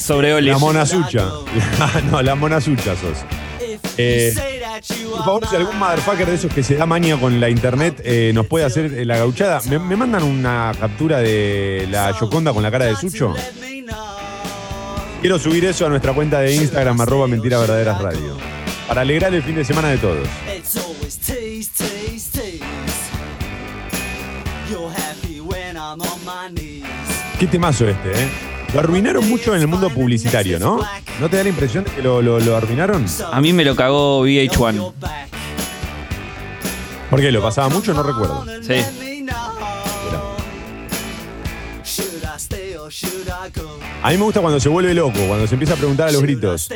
[0.00, 0.50] Sobre Oli.
[0.50, 1.30] La mona sucha.
[2.10, 3.18] no, la mona sucha sos.
[3.96, 4.34] Eh,
[5.10, 8.32] por favor, si algún motherfucker de esos que se da maña con la internet eh,
[8.34, 12.70] nos puede hacer eh, la gauchada, ¿Me, mandan una captura de la Yoconda con la
[12.70, 13.34] cara de Sucho?
[15.20, 18.38] Quiero subir eso a nuestra cuenta de Instagram, arroba mentira verdaderas radio.
[18.88, 20.26] Para alegrar el fin de semana de todos.
[27.38, 28.28] Qué temazo este, ¿eh?
[28.72, 30.80] Lo arruinaron mucho en el mundo publicitario, ¿no?
[31.20, 33.04] ¿No te da la impresión de que lo, lo- lo arruinaron?
[33.32, 34.92] A mí me lo cagó VH1.
[37.10, 37.32] ¿Por qué?
[37.32, 37.92] ¿Lo pasaba mucho?
[37.92, 38.44] No recuerdo.
[38.62, 38.74] Sí.
[44.02, 46.22] A mí me gusta cuando se vuelve loco, cuando se empieza a preguntar a los
[46.22, 46.68] gritos.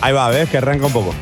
[0.00, 0.48] Ahí va, ¿ves?
[0.48, 1.14] Que arranca un poco.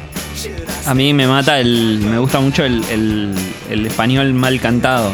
[0.87, 1.99] A mí me mata el.
[2.01, 3.35] Me gusta mucho el, el-
[3.71, 5.13] el español mal cantado.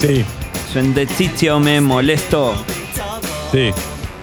[0.00, 0.43] go?
[0.74, 2.54] Sí, Su endecitio me molesto.
[3.52, 3.70] sí.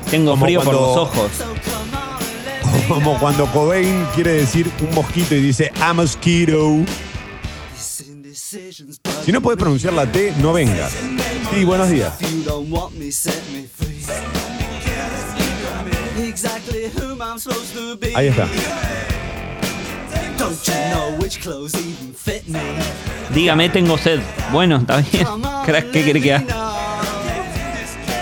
[0.09, 1.31] Tengo Como frío por cuando- los ojos.
[2.89, 6.75] Como cuando Cobain quiere decir un mosquito y dice a mosquito.
[9.25, 10.91] Si no puedes pronunciar la T, no vengas.
[11.53, 12.13] Sí, buenos días.
[18.15, 18.47] Ahí está.
[23.33, 24.19] Dígame, tengo sed.
[24.51, 25.25] Bueno, está bien.
[25.65, 26.71] Crack, ¿Qué quiere que haga?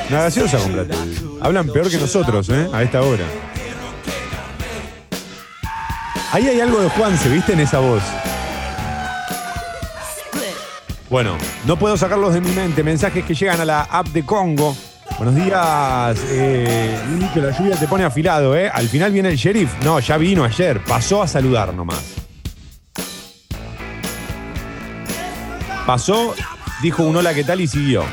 [0.10, 0.96] Una gaseosa, comprate.
[1.42, 2.68] Hablan peor que nosotros, ¿eh?
[2.74, 3.26] A esta hora.
[6.32, 7.54] Ahí hay algo de Juanse, ¿viste?
[7.54, 8.04] En esa voz.
[11.10, 12.84] Bueno, no puedo sacarlos de mi mente.
[12.84, 14.76] Mensajes que llegan a la app de Congo.
[15.20, 18.72] Buenos días, eh, Nico, la lluvia te pone afilado, ¿eh?
[18.74, 19.70] Al final viene el sheriff.
[19.84, 20.82] No, ya vino ayer.
[20.86, 22.02] Pasó a saludar nomás.
[25.86, 26.34] Pasó,
[26.82, 27.60] dijo un hola, ¿qué tal?
[27.60, 28.06] y siguió.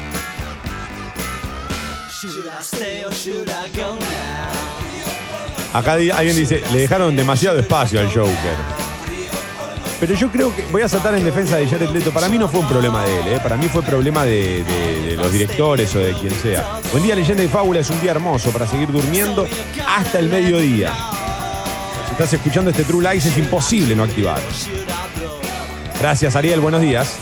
[5.72, 8.85] Acá alguien dice, le dejaron demasiado espacio al Joker.
[9.98, 12.10] Pero yo creo que voy a saltar en defensa de Jared Leto.
[12.10, 13.40] Para mí no fue un problema de él, ¿eh?
[13.42, 16.80] para mí fue problema de, los directores o de quien sea.
[16.92, 17.80] Buen día, leyenda y fábula.
[17.80, 19.46] Es un día hermoso para seguir durmiendo
[19.88, 20.92] hasta el mediodía.
[22.06, 24.40] Si estás escuchando este True Lies, es imposible no activar.
[25.98, 26.60] Gracias, Ariel.
[26.60, 27.16] Buenos días.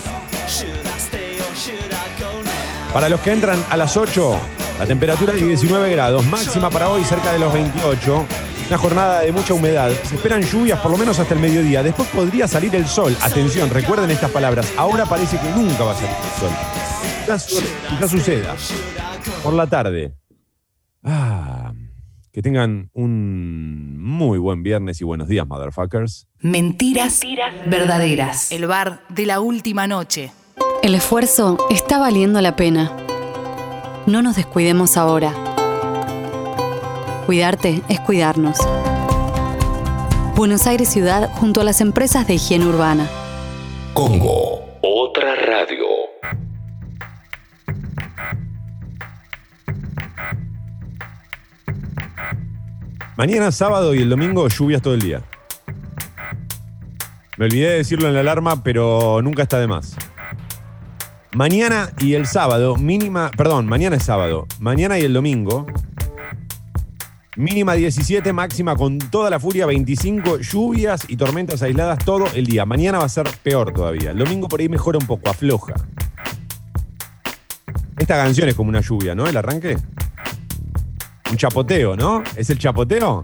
[2.93, 4.41] Para los que entran a las 8,
[4.79, 8.27] la temperatura de 19 grados, máxima para hoy cerca de los 28.
[8.69, 9.91] Una jornada de mucha humedad.
[10.05, 11.83] Se esperan lluvias por lo menos hasta el mediodía.
[11.83, 13.15] Después podría salir el sol.
[13.21, 14.73] Atención, recuerden estas palabras.
[14.77, 16.51] Ahora parece que nunca va a salir el sol.
[17.21, 18.57] Quizás, quizás suceda.
[19.43, 20.15] Por la tarde.
[21.03, 21.73] Ah,
[22.33, 26.27] que tengan un muy buen viernes y buenos días, motherfuckers.
[26.41, 27.21] Mentiras,
[27.67, 28.51] verdaderas.
[28.51, 30.33] El bar de la última noche.
[30.83, 32.97] El esfuerzo está valiendo la pena.
[34.07, 35.54] No nos descuidemos ahora.
[37.27, 38.59] Cuidarte es cuidarnos.
[40.37, 43.09] Buenos Aires Ciudad junto a las empresas de higiene urbana.
[43.95, 45.87] Congo, otra radio.
[53.17, 55.23] Mañana sábado y el domingo lluvias todo el día.
[57.39, 59.97] Me olvidé de decirlo en la alarma, pero nunca está de más.
[61.33, 64.47] Mañana y el sábado, mínima, perdón, mañana es sábado.
[64.61, 65.67] Mañana y el domingo,
[67.37, 72.65] mínima 17, máxima con toda la furia 25, lluvias y tormentas aisladas todo el día.
[72.65, 74.11] Mañana va a ser peor todavía.
[74.11, 75.75] El domingo por ahí mejora un poco, afloja.
[77.99, 79.27] Esta canción es como una lluvia, ¿no?
[79.27, 79.77] El arranque.
[81.31, 82.23] Un chapoteo, ¿no?
[82.37, 83.23] ¿Es el chapoteo?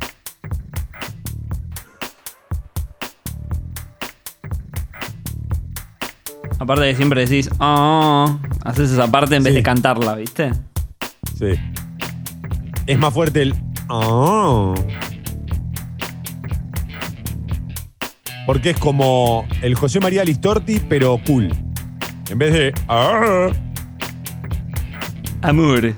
[6.59, 10.53] Aparte que siempre decís, oh, haces esa parte en vez de cantarla, ¿viste?
[11.39, 11.53] Sí.
[12.87, 13.70] Es más fuerte el.
[13.91, 14.75] "Ah".
[18.47, 21.55] Porque es como el José María Listorti, pero cool.
[22.31, 22.75] En vez de.
[22.89, 23.49] "Ah".
[25.43, 25.95] Amor.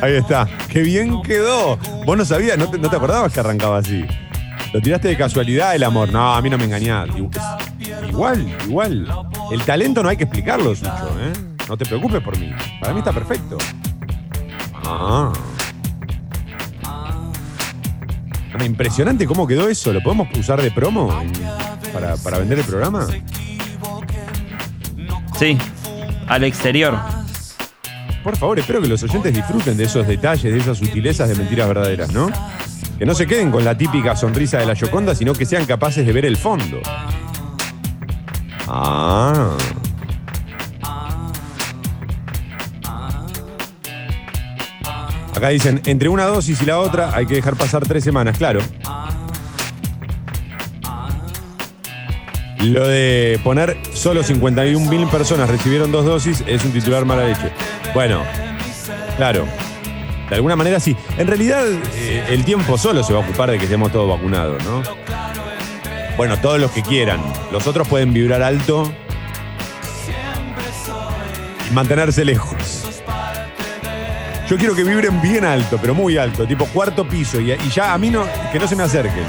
[0.00, 0.48] Ahí está.
[0.68, 1.76] ¡Qué bien quedó!
[2.06, 4.04] Vos no sabías, no te, no te acordabas que arrancaba así.
[4.72, 6.12] Lo tiraste de casualidad el amor.
[6.12, 7.08] No, a mí no me engañás.
[8.08, 9.08] Igual, igual.
[9.50, 11.57] El talento no hay que explicarlo, Sucho, ¿eh?
[11.68, 12.50] No te preocupes por mí.
[12.80, 13.58] Para mí está perfecto.
[14.84, 15.32] Ah.
[18.64, 19.92] Impresionante cómo quedó eso.
[19.92, 21.22] ¿Lo podemos usar de promo
[21.92, 23.06] para, para vender el programa?
[25.38, 25.56] Sí,
[26.26, 26.98] al exterior.
[28.24, 31.68] Por favor, espero que los oyentes disfruten de esos detalles, de esas sutilezas de mentiras
[31.68, 32.30] verdaderas, ¿no?
[32.98, 36.04] Que no se queden con la típica sonrisa de la Yoconda, sino que sean capaces
[36.04, 36.80] de ver el fondo.
[38.66, 39.56] Ah.
[45.38, 48.58] Acá dicen, entre una dosis y la otra hay que dejar pasar tres semanas, claro.
[52.58, 57.52] Lo de poner solo 51 mil personas recibieron dos dosis es un titular mala leche.
[57.94, 58.24] Bueno,
[59.16, 59.46] claro.
[60.28, 60.96] De alguna manera sí.
[61.18, 64.60] En realidad, eh, el tiempo solo se va a ocupar de que estemos todos vacunados,
[64.64, 64.82] ¿no?
[66.16, 67.20] Bueno, todos los que quieran.
[67.52, 68.92] Los otros pueden vibrar alto
[71.70, 72.77] y mantenerse lejos.
[74.48, 77.98] Yo quiero que vibren bien alto, pero muy alto, tipo cuarto piso, y, ya a
[77.98, 79.24] mí no, que no se me acerquen.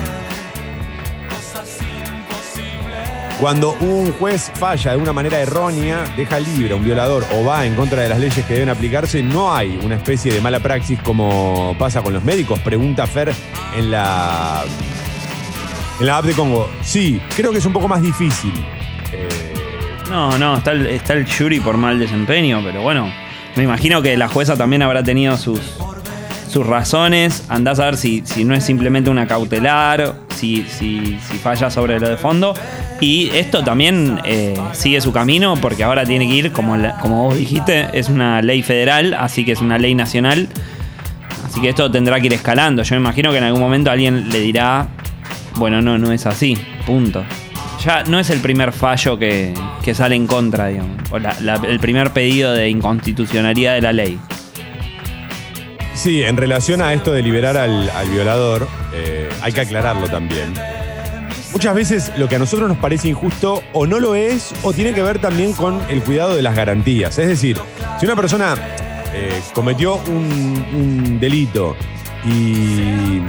[3.38, 7.65] Cuando un juez falla de una manera errónea, deja libre a un violador o va
[7.65, 10.99] en contra de las leyes que deben aplicarse, no hay una especie de mala praxis
[11.01, 12.60] como pasa con los médicos.
[12.60, 13.34] Pregunta Fer
[13.77, 14.63] en la,
[15.99, 16.69] en la app de Congo.
[16.82, 18.53] Sí, creo que es un poco más difícil.
[19.13, 19.53] Eh,
[20.10, 23.10] No, no, está el, está el jury por mal desempeño, pero bueno,
[23.55, 25.59] me imagino que la jueza también habrá tenido sus,
[26.49, 27.43] sus razones.
[27.49, 31.99] Andás a ver si, si no es simplemente una cautelar, si, si, si falla sobre
[31.99, 32.53] lo de fondo.
[33.01, 37.23] Y esto también eh, sigue su camino porque ahora tiene que ir, como, la- como
[37.23, 40.47] vos dijiste, es una ley federal, así que es una ley nacional.
[41.45, 42.83] Así que esto tendrá que ir escalando.
[42.83, 44.88] Yo me imagino que en algún momento alguien le dirá,
[45.55, 47.23] bueno, no, no es así, punto.
[47.83, 50.97] Ya no es el primer fallo que, que sale en contra, digamos.
[51.11, 54.19] O el primer pedido de inconstitucionalidad de la ley.
[55.93, 60.53] Sí, en relación a esto de liberar al, al violador, eh, hay que aclararlo también.
[61.51, 64.93] Muchas veces lo que a nosotros nos parece injusto o no lo es o tiene
[64.93, 67.17] que ver también con el cuidado de las garantías.
[67.17, 67.57] Es decir,
[67.99, 68.55] si una persona
[69.13, 71.75] eh, cometió un, un delito
[72.23, 73.19] y,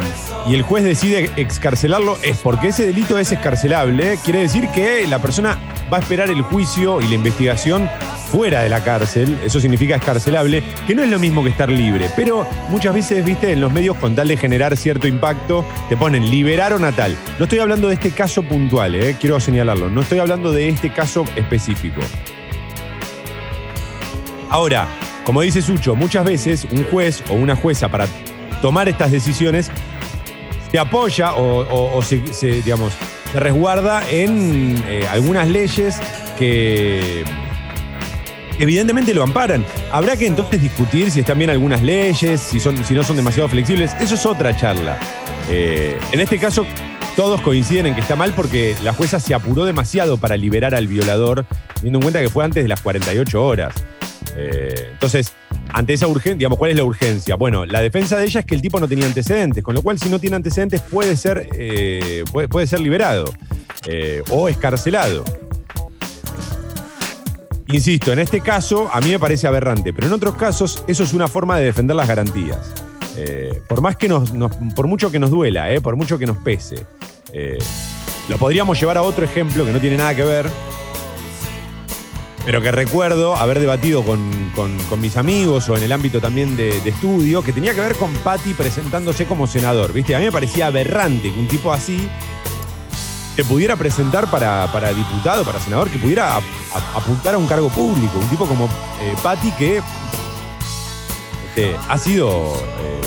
[0.47, 5.21] y el juez decide excarcelarlo es porque ese delito es excarcelable, quiere decir que la
[5.21, 5.59] persona
[5.93, 7.89] va a esperar el juicio y la investigación
[8.31, 12.09] fuera de la cárcel, eso significa escarcelable, que no es lo mismo que estar libre,
[12.15, 16.31] pero muchas veces, viste, en los medios con tal de generar cierto impacto, te ponen
[16.31, 17.17] liberaron a tal.
[17.39, 20.93] No estoy hablando de este caso puntual, eh, quiero señalarlo, no estoy hablando de este
[20.93, 22.01] caso específico.
[24.49, 24.89] Ahora,
[25.25, 28.07] como dice Sucho, muchas veces un juez o una jueza para
[28.63, 29.71] tomar estas decisiones
[30.71, 32.19] se apoya o, se,
[32.63, 32.93] digamos,
[33.33, 36.01] se resguarda en eh, algunas leyes
[36.39, 37.25] que
[38.59, 39.65] evidentemente lo amparan.
[39.91, 43.49] Habrá que entonces discutir si están bien algunas leyes, si, son, si no son demasiado
[43.49, 43.95] flexibles.
[44.01, 44.99] Eso es otra charla.
[45.49, 46.67] Eh, en este caso,
[47.17, 50.87] todos coinciden en que está mal porque la jueza se apuró demasiado para liberar al
[50.87, 53.75] violador, teniendo en cuenta que fue antes de las 48 horas.
[54.37, 55.33] Eh, entonces,
[55.73, 57.37] ante esa urgencia, digamos, ¿cuál es la urgencia?
[57.37, 59.99] Bueno, la defensa de ella es que el tipo no tenía antecedentes, con lo cual
[59.99, 63.33] si no tiene antecedentes puede ser, eh, puede, puede ser liberado
[63.87, 65.25] eh, o escarcelado.
[67.69, 71.13] Insisto, en este caso a mí me parece aberrante, pero en otros casos eso es
[71.13, 72.59] una forma de defender las garantías.
[73.17, 74.31] Eh, por más que nos,
[74.75, 76.87] por mucho que nos duela, por mucho que nos pese.
[78.29, 80.47] Lo podríamos llevar a otro ejemplo que no tiene nada que ver,
[82.45, 86.77] pero que recuerdo haber debatido con, con- mis amigos o en el ámbito también de,
[86.89, 89.93] estudio, que tenía que ver con Patti presentándose como senador.
[89.93, 90.15] ¿viste?
[90.15, 92.09] A mí me parecía aberrante que un tipo así
[93.37, 96.43] se pudiera presentar para, para diputado, para senador, que pudiera ap-
[96.75, 98.19] ap- apuntar a un cargo público.
[98.19, 98.67] Un tipo como
[99.01, 99.81] eh, Patti que
[101.49, 102.55] este, ha sido.
[102.81, 103.01] eh,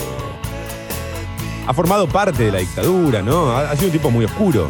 [1.68, 3.56] ha formado parte de la dictadura, ¿no?
[3.58, 4.70] Ha sido un tipo muy oscuro.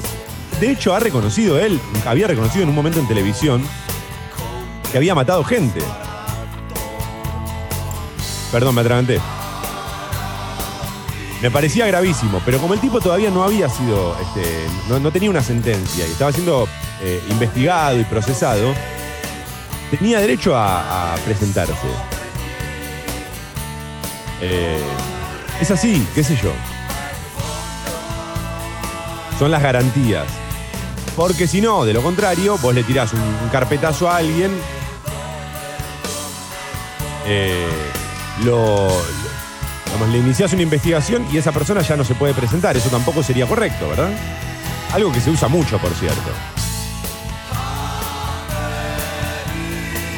[0.59, 3.63] De hecho, ha reconocido él, había reconocido en un momento en televisión
[4.93, 5.79] que había matado gente.
[8.51, 9.19] Perdón, me atraganté.
[11.41, 15.41] Me parecía gravísimo, pero como el tipo todavía no había sido, este, no, tenía una
[15.41, 16.67] sentencia y estaba siendo
[17.01, 18.75] eh, investigado y procesado,
[19.89, 21.73] tenía derecho a, presentarse.
[24.41, 24.77] Eh,
[25.59, 26.51] es así, qué sé yo.
[29.39, 30.27] Son las garantías.
[31.15, 34.51] Porque si no, de lo contrario, vos le tirás un carpetazo a alguien,
[37.25, 37.67] eh,
[38.43, 38.89] lo,
[39.93, 42.75] Vamos, le iniciás una investigación y esa persona ya no se puede presentar.
[42.75, 44.09] Eso tampoco sería correcto, ¿verdad?
[44.91, 46.31] Algo que se usa mucho, por cierto.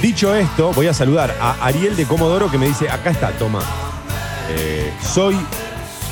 [0.02, 3.60] Dicho esto, voy a saludar a Ariel de Comodoro que me dice, acá está, toma.
[4.50, 5.36] Eh, soy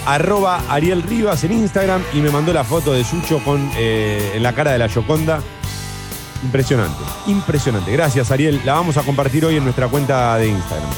[0.05, 4.43] arroba Ariel Rivas en Instagram y me mandó la foto de Sucho con, eh, en
[4.43, 5.41] la cara de la Yoconda.
[6.43, 7.91] Impresionante, impresionante.
[7.91, 10.89] Gracias Ariel, la vamos a compartir hoy en nuestra cuenta de Instagram.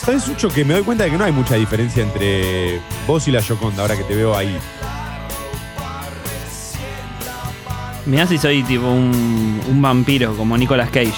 [0.00, 3.30] ¿Sabes, Sucho, que me doy cuenta de que no hay mucha diferencia entre vos y
[3.30, 4.58] la Yoconda ahora que te veo ahí?
[8.06, 11.12] Mirá si soy tipo un, un vampiro como Nicolas Cage.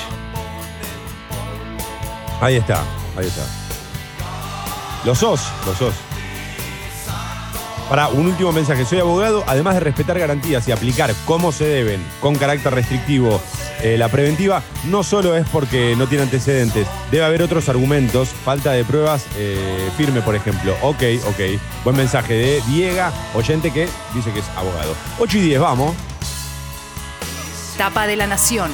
[2.40, 2.82] Ahí está,
[3.16, 3.46] ahí está.
[5.04, 5.94] Los sos, los sos.
[7.90, 12.00] Para un último mensaje, soy abogado, además de respetar garantías y aplicar como se deben,
[12.20, 13.42] con carácter restrictivo,
[13.82, 18.70] eh, la preventiva, no solo es porque no tiene antecedentes, debe haber otros argumentos, falta
[18.70, 20.72] de pruebas eh, firme, por ejemplo.
[20.82, 21.60] Ok, ok.
[21.82, 24.94] Buen mensaje de Diega, oyente que dice que es abogado.
[25.18, 25.96] 8 y 10, vamos.
[27.76, 28.70] Tapa de la Nación.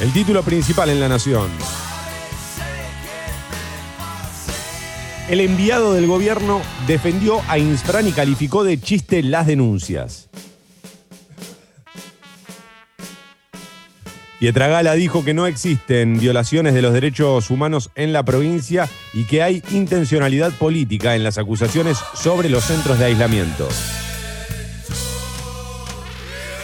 [0.00, 1.48] El título principal en La Nación.
[5.30, 10.28] El enviado del gobierno defendió a Insfran y calificó de chiste las denuncias.
[14.40, 19.44] Pietragala dijo que no existen violaciones de los derechos humanos en la provincia y que
[19.44, 23.68] hay intencionalidad política en las acusaciones sobre los centros de aislamiento.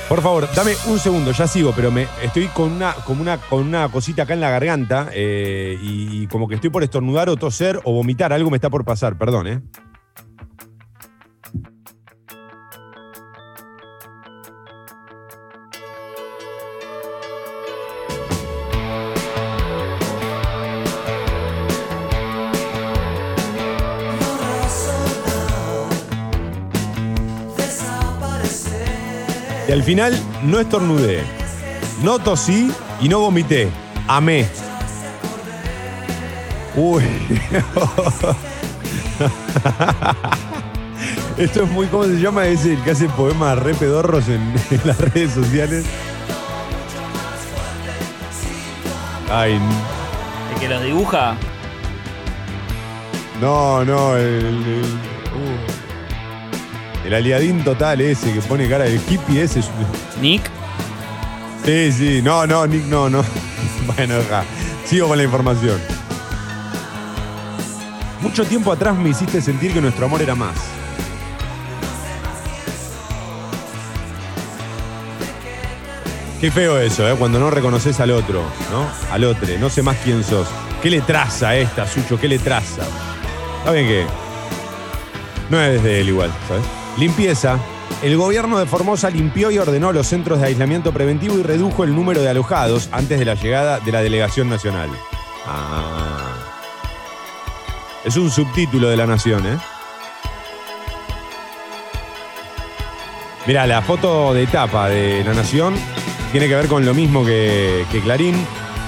[0.08, 3.66] Por favor, dame un segundo, ya sigo, pero me estoy con una, como una, con
[3.66, 7.36] una cosita acá en la garganta eh, y, y como que estoy por estornudar o
[7.36, 9.62] toser o vomitar, algo me está por pasar, perdón, ¿eh?
[29.76, 31.22] Al final no estornudé,
[32.02, 32.72] no tosí
[33.02, 33.68] y no vomité.
[34.08, 34.48] Amé.
[36.74, 37.04] Uy.
[41.36, 42.72] Esto es muy, ¿cómo se llama ese?
[42.72, 45.84] El que hace poemas re pedorros en, en las redes sociales.
[49.30, 49.60] Ay,
[50.54, 51.34] El que los dibuja.
[53.42, 55.75] no, no, el, el, uh.
[57.06, 59.60] El aliadín total ese que pone cara de hippie ese.
[59.60, 59.70] es-
[60.20, 60.42] Nick.
[61.64, 63.22] Sí, sí, no, no, Nick, no, no.
[63.96, 64.42] Bueno, ja.
[64.84, 65.80] sigo con la información.
[68.20, 70.56] Mucho tiempo atrás me hiciste sentir que nuestro amor era más.
[76.40, 77.14] Qué feo eso, ¿eh?
[77.18, 78.86] Cuando no reconoces al otro, ¿no?
[79.10, 80.46] Al otro, no sé más quién sos.
[80.82, 82.20] ¿Qué le traza esta, Sucho?
[82.20, 82.82] ¿Qué le traza?
[83.64, 84.04] ¿Saben qué?
[85.48, 86.64] No es desde él igual, ¿sabes?
[86.98, 87.58] Limpieza.
[88.02, 91.94] El gobierno de Formosa limpió y ordenó los centros de aislamiento preventivo y redujo el
[91.94, 94.90] número de alojados antes de la llegada de la delegación nacional.
[95.46, 96.34] Ah.
[98.04, 99.58] Es un subtítulo de la nación, ¿eh?
[103.46, 105.74] Mira, la foto de tapa de la nación
[106.32, 108.34] tiene que ver con lo mismo que, que Clarín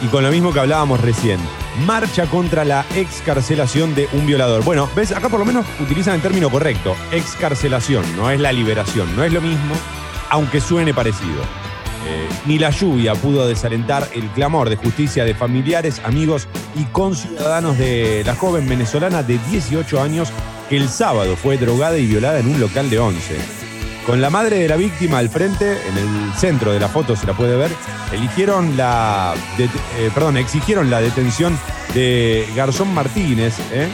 [0.03, 1.38] y con lo mismo que hablábamos recién.
[1.86, 4.64] Marcha contra la excarcelación de un violador.
[4.64, 6.96] Bueno, ves, acá por lo menos utilizan el término correcto.
[7.12, 9.74] Excarcelación, no es la liberación, no es lo mismo,
[10.30, 11.42] aunque suene parecido.
[12.07, 17.76] Eh, ni la lluvia pudo desalentar el clamor de justicia de familiares, amigos y conciudadanos
[17.76, 20.28] de la joven venezolana de 18 años
[20.68, 23.57] que el sábado fue drogada y violada en un local de 11.
[24.09, 27.26] Con la madre de la víctima al frente, en el centro de la foto se
[27.26, 27.70] la puede ver,
[28.11, 31.59] eligieron la, eh, perdón, exigieron la detención
[31.92, 33.86] de Garzón Martínez, ¿eh?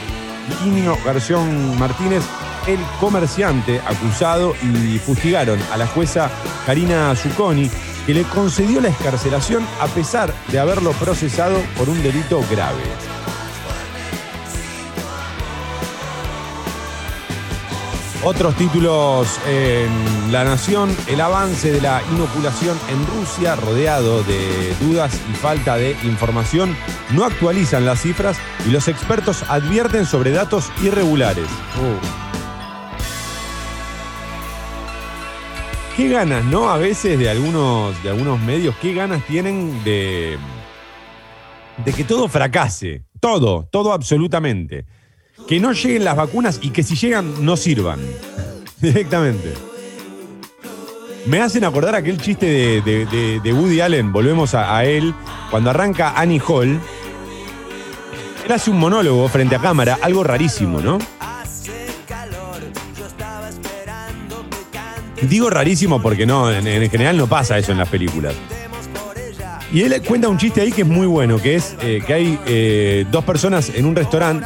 [1.03, 2.23] Garzón Martínez,
[2.65, 6.31] el comerciante acusado y fustigaron a la jueza
[6.65, 7.69] Karina Zucconi,
[8.05, 13.14] que le concedió la escarcelación a pesar de haberlo procesado por un delito grave.
[18.27, 25.21] Otros títulos en La Nación, el avance de la inoculación en Rusia, rodeado de dudas
[25.31, 26.75] y falta de información,
[27.13, 31.45] no actualizan las cifras y los expertos advierten sobre datos irregulares.
[35.95, 36.71] Qué ganas, ¿no?
[36.71, 40.39] A veces de algunos, de algunos medios, qué ganas tienen de,
[41.85, 43.03] de que todo fracase.
[43.19, 44.87] Todo, todo absolutamente.
[45.47, 47.99] Que no lleguen las vacunas y que si llegan no sirvan.
[48.81, 49.53] Directamente.
[51.27, 55.13] Me hacen acordar aquel chiste de, de- de- Woody Allen, volvemos a, él,
[55.49, 56.79] cuando arranca Annie Hall.
[58.45, 60.99] Él hace un monólogo frente a cámara, algo rarísimo, ¿no?
[65.23, 68.35] Digo rarísimo porque no, en, en general no pasa eso en las películas.
[69.71, 72.39] Y él cuenta un chiste ahí que es muy bueno, que es eh, que hay
[72.45, 74.45] eh, dos personas en un restaurante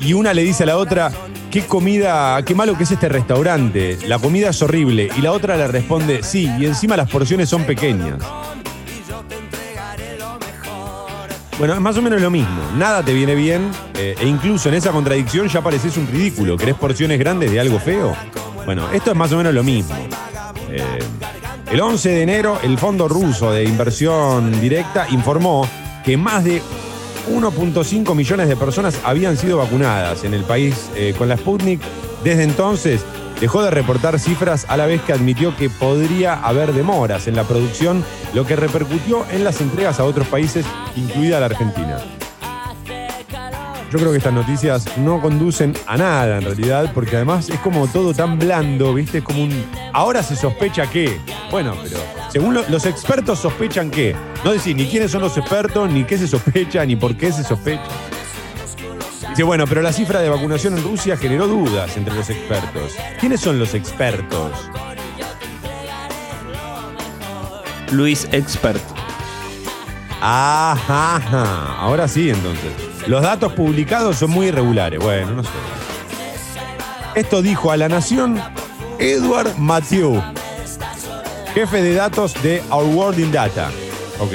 [0.00, 1.10] y una le dice a la otra,
[1.50, 5.08] qué comida, qué malo que es este restaurante, la comida es horrible.
[5.16, 8.22] Y la otra le responde, sí, y encima las porciones son pequeñas.
[11.58, 12.60] Bueno, es más o menos lo mismo.
[12.76, 16.56] Nada te viene bien eh, e incluso en esa contradicción ya pareces un ridículo.
[16.56, 18.14] ¿Querés porciones grandes de algo feo?
[18.66, 19.94] Bueno, esto es más o menos lo mismo.
[20.70, 20.98] Eh,
[21.70, 25.66] el 11 de enero, el Fondo Ruso de Inversión Directa informó
[26.04, 26.60] que más de
[27.28, 31.80] 1.5 millones de personas habían sido vacunadas en el país eh, con la Sputnik.
[32.24, 33.04] Desde entonces
[33.40, 37.44] dejó de reportar cifras a la vez que admitió que podría haber demoras en la
[37.44, 38.04] producción,
[38.34, 40.64] lo que repercutió en las entregas a otros países,
[40.96, 41.98] incluida la Argentina.
[43.92, 47.86] Yo creo que estas noticias no conducen a nada en realidad, porque además es como
[47.86, 49.18] todo tan blando, ¿viste?
[49.18, 49.64] Es como un.
[49.92, 51.18] Ahora se sospecha que.
[51.50, 51.98] Bueno, pero
[52.30, 54.14] según lo- los expertos sospechan que.
[54.44, 57.44] No decir ni quiénes son los expertos, ni qué se sospecha, ni por qué se
[57.44, 57.82] sospecha.
[59.30, 62.92] Dice, bueno, pero la cifra de vacunación en Rusia generó dudas entre los expertos.
[63.20, 64.50] ¿Quiénes son los expertos?
[67.92, 68.82] Luis Expert.
[70.20, 71.76] Ajá, ajá.
[71.78, 72.72] ahora sí entonces.
[73.06, 74.98] Los datos publicados son muy irregulares.
[74.98, 75.50] Bueno, no sé.
[77.14, 78.40] Esto dijo a la Nación
[78.98, 80.22] Edward Mathieu,
[81.54, 83.70] jefe de datos de Our World in Data.
[84.18, 84.32] Ok.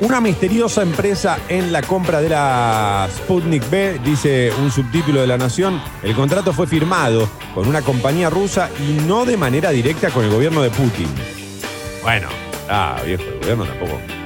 [0.00, 5.36] Una misteriosa empresa en la compra de la Sputnik B, dice un subtítulo de La
[5.36, 5.82] Nación.
[6.02, 10.30] El contrato fue firmado con una compañía rusa y no de manera directa con el
[10.30, 11.08] gobierno de Putin.
[12.02, 12.28] Bueno,
[12.70, 14.17] ah, viejo, el gobierno tampoco.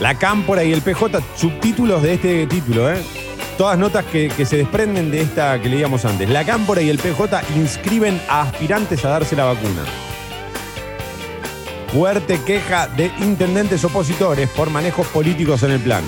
[0.00, 3.02] La Cámpora y el PJ, subtítulos de este título, ¿eh?
[3.56, 6.28] Todas notas que, que se desprenden de esta que leíamos antes.
[6.28, 9.84] La Cámpora y el PJ inscriben a aspirantes a darse la vacuna.
[11.92, 16.04] Fuerte queja de intendentes opositores por manejos políticos en el plan.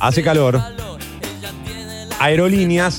[0.00, 0.60] Hace calor.
[2.18, 2.98] Aerolíneas,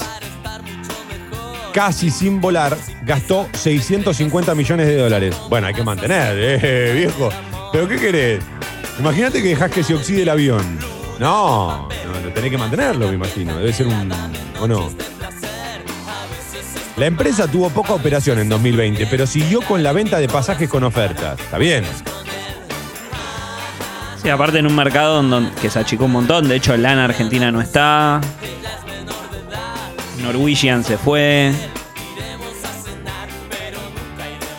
[1.72, 5.36] casi sin volar, gastó 650 millones de dólares.
[5.50, 7.30] Bueno, hay que mantener, eh, viejo.
[7.72, 8.44] ¿Pero qué querés?
[9.00, 10.80] Imagínate que dejás que se oxide el avión.
[11.20, 13.58] No, no, tenés que mantenerlo, me imagino.
[13.58, 14.12] Debe ser un.
[14.60, 14.90] ¿O no?
[16.98, 20.84] La empresa tuvo poca operación en 2020, pero siguió con la venta de pasajes con
[20.84, 21.40] ofertas.
[21.40, 21.84] Está bien.
[24.22, 25.24] Sí, aparte en un mercado
[25.62, 26.48] que se achicó un montón.
[26.48, 28.22] De hecho, LAN Argentina no está.
[30.22, 31.54] Norwegian se fue.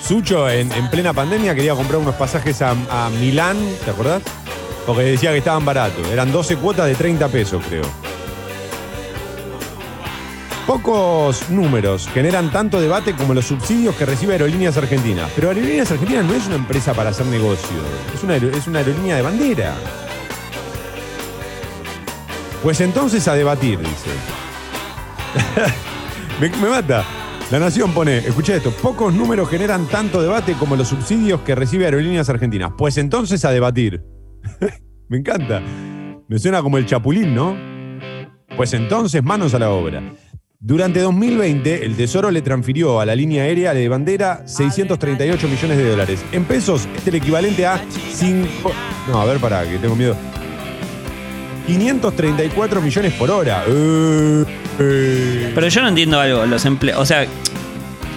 [0.06, 2.74] Sucho, en, en plena pandemia, quería comprar unos pasajes a,
[3.20, 4.22] Milán, ¿te acordás?
[4.86, 6.06] Porque decía que estaban baratos.
[6.08, 7.84] Eran 12 cuotas de 30 pesos, creo.
[10.66, 15.30] Pocos números generan tanto debate como los subsidios que recibe Aerolíneas Argentinas.
[15.34, 17.78] Pero Aerolíneas Argentinas no es una empresa para hacer negocio,
[18.14, 19.74] es una, es una aerolínea de bandera.
[22.62, 24.41] Pues entonces a debatir, dice.
[26.40, 27.04] me, mata.
[27.50, 31.84] La Nación pone, escucha esto, pocos números generan tanto debate como los subsidios que recibe
[31.84, 32.72] Aerolíneas Argentinas.
[32.76, 34.02] Pues entonces a debatir.
[35.08, 35.60] me encanta.
[36.28, 37.56] Me suena como el chapulín, ¿no?
[38.56, 40.02] Pues entonces manos a la obra.
[40.64, 45.90] Durante 2020, el Tesoro le transfirió a la línea aérea de bandera 638 millones de
[45.90, 46.24] dólares.
[46.30, 48.72] En pesos, es el equivalente a 5...
[49.08, 50.16] No, a ver, pará, que tengo miedo.
[51.66, 53.64] 534 millones por hora.
[53.68, 54.44] Eh,
[54.80, 55.52] eh.
[55.54, 56.44] Pero yo no entiendo algo.
[56.46, 57.26] Los emple O sea,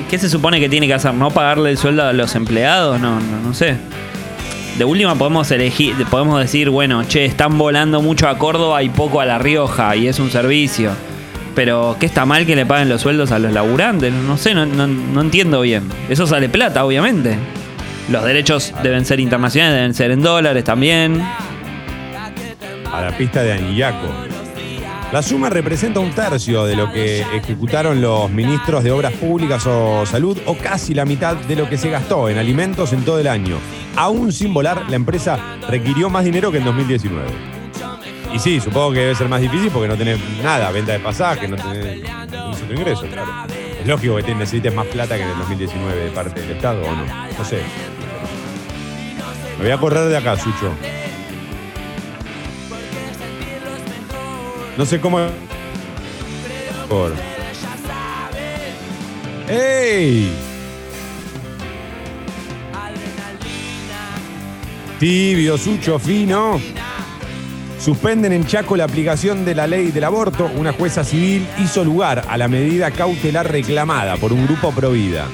[0.09, 1.13] ¿qué se supone que tiene que hacer?
[1.13, 2.99] ¿No pagarle el sueldo a los empleados?
[2.99, 3.75] No, no, no sé.
[4.77, 9.21] De última podemos elegir, podemos decir, bueno, che, están volando mucho a Córdoba y poco
[9.21, 10.91] a La Rioja y es un servicio.
[11.55, 14.11] Pero, ¿qué está mal que le paguen los sueldos a los laburantes?
[14.11, 15.83] No sé, no, no- no entiendo bien.
[16.09, 17.37] Eso sale plata, obviamente.
[18.11, 21.23] Los derechos deben ser internacionales, deben ser en dólares también.
[22.97, 24.07] A la pista de Anillaco.
[25.11, 30.05] La suma representa un tercio de lo que ejecutaron los ministros de Obras Públicas o
[30.05, 33.27] Salud o casi la mitad de lo que se gastó en alimentos en todo el
[33.27, 33.57] año.
[33.95, 35.37] Aún sin volar, la empresa
[35.69, 37.25] requirió más dinero que en 2019.
[38.33, 41.47] Y sí, supongo que debe ser más difícil porque no tenés nada, venta de pasaje,
[41.47, 42.03] no tenés
[42.61, 43.31] otro ingreso, claro.
[43.79, 46.81] Es lógico que te necesites más plata que en el 2019 de parte del Estado,
[46.81, 47.05] ¿o no?
[47.37, 47.61] No sé.
[49.57, 50.73] Me voy a correr de acá, Sucho.
[54.77, 55.19] No sé cómo.
[56.89, 57.13] Por.
[59.47, 60.31] ¡Ey!
[64.99, 66.59] Tibio, Sucho, fino.
[67.79, 70.49] Suspenden en Chaco la aplicación de la ley del aborto.
[70.55, 75.27] Una jueza civil hizo lugar a la medida cautelar reclamada por un grupo pro vida.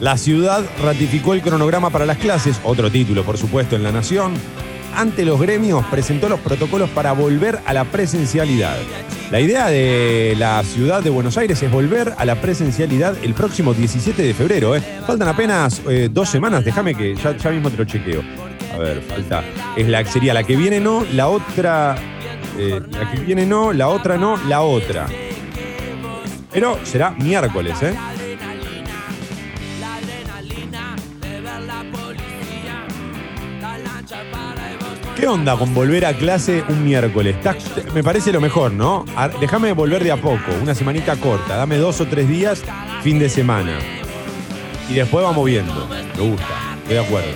[0.00, 4.32] La ciudad ratificó el cronograma para las clases, otro título por supuesto en La Nación.
[5.00, 8.76] Ante los gremios presentó los protocolos para volver a la presencialidad.
[9.30, 13.72] La idea de la ciudad de Buenos Aires es volver a la presencialidad el próximo
[13.72, 14.76] 17 de febrero.
[14.76, 14.82] ¿eh?
[15.06, 18.20] Faltan apenas eh, dos semanas, déjame que ya, mismo te lo chequeo.
[18.74, 19.42] A ver, falta.
[19.74, 21.96] Es la, sería la que viene no, la otra.
[22.58, 25.06] eh, la que viene no, la otra no, la otra.
[26.52, 27.94] Pero será miércoles, ¿eh?
[35.20, 37.36] ¿Qué onda con volver a clase un miércoles?
[37.92, 39.04] Me parece lo mejor, ¿no?
[39.38, 41.58] Déjame volver de a poco, una semanita corta.
[41.58, 42.64] Dame dos o tres días,
[43.02, 43.78] fin de semana.
[44.88, 45.86] Y después vamos viendo.
[46.16, 46.46] Me gusta,
[46.78, 47.28] estoy de acuerdo.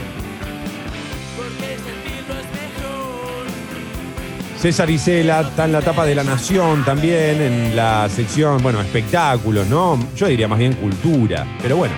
[4.59, 9.67] César Isela está en la tapa de La Nación también, en la sección, bueno, espectáculos,
[9.67, 9.99] ¿no?
[10.17, 11.95] Yo diría más bien cultura, pero bueno.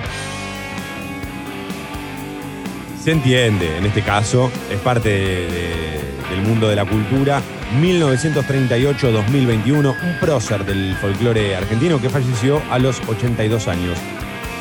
[3.07, 7.40] Se entiende, en este caso, es parte de- de- del mundo de la cultura.
[7.80, 13.96] 1938-2021, un prócer del folclore argentino que falleció a los 82 años.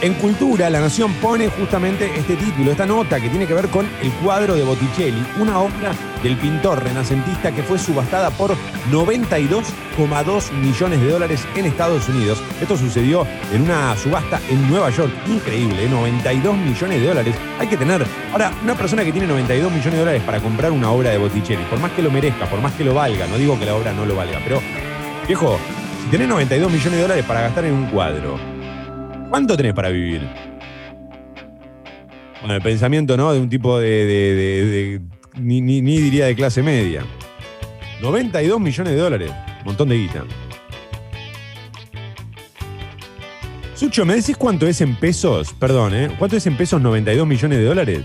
[0.02, 3.88] En Cultura, La Nación pone justamente este título, esta nota que tiene que ver con
[4.02, 8.56] el cuadro de Botticelli, una obra del pintor renacentista que fue subastada por
[8.92, 12.44] 92,2 millones de dólares en Estados Unidos.
[12.62, 15.90] Esto sucedió en una subasta en Nueva York, increíble, ¿eh?
[15.90, 17.36] 92 millones de dólares.
[17.58, 20.92] Hay que tener, ahora, una persona que tiene 92 millones de dólares para comprar una
[20.92, 23.58] obra de Botticelli, por más que lo merezca, por más que lo valga, no digo
[23.58, 24.62] que la obra no lo valga, pero,
[25.26, 25.58] viejo,
[26.04, 28.55] si tenés 92 millones de dólares para gastar en un cuadro,
[29.36, 30.22] ¿Cuánto tenés para vivir?
[32.40, 33.34] Bueno, el pensamiento, ¿no?
[33.34, 33.90] De un tipo de.
[33.90, 35.02] de- de- de-
[35.42, 37.04] ni, ni- ni diría de clase media.
[38.02, 39.32] 92 millones de dólares.
[39.66, 40.24] Montón de guita.
[43.74, 45.54] Sucho, ¿me decís cuánto es en pesos?
[45.60, 46.10] Perdón, ¿eh?
[46.18, 48.04] ¿Cuánto es en pesos 92 millones de dólares?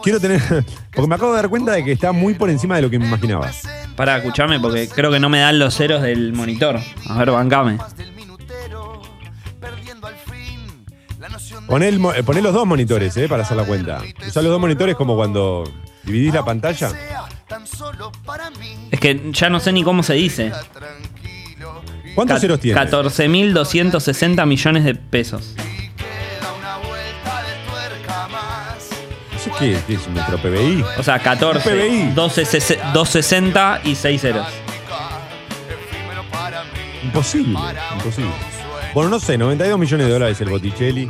[0.00, 0.40] Quiero tener.
[0.94, 3.00] Porque me acabo de dar cuenta de que está muy por encima de lo que
[3.00, 3.50] me imaginaba.
[3.96, 6.78] Para escucharme porque creo que no me dan los ceros del monitor.
[7.08, 7.78] A ver, bancame.
[11.66, 13.28] Poné, el mo- eh, poné los dos monitores, ¿eh?
[13.28, 14.00] Para hacer la cuenta.
[14.26, 15.64] Usá los dos monitores como cuando
[16.04, 16.92] dividís la pantalla.
[18.90, 20.52] Es que ya no sé ni cómo se dice.
[22.14, 22.80] ¿Cuántos ceros tiene?
[22.80, 25.54] 14.260 millones de pesos.
[29.32, 30.84] No sé qué, qué es nuestro PBI.
[30.98, 32.12] O sea, 14, PBI.
[32.14, 32.42] 12,
[32.92, 34.46] 260 y 6 ceros.
[37.04, 37.58] Imposible,
[37.94, 38.30] imposible.
[38.94, 41.08] Bueno, no sé, 92 millones de dólares el Botticelli.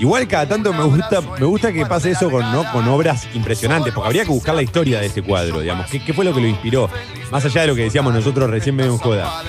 [0.00, 2.44] Igual cada tanto me gusta, me gusta que pase eso con,
[2.88, 5.86] obras impresionantes, porque habría que buscar la historia de ese cuadro, digamos.
[5.90, 6.90] ¿Qué, fue lo que lo inspiró?
[7.30, 9.42] Más allá de lo que decíamos nosotros recién medio en joda.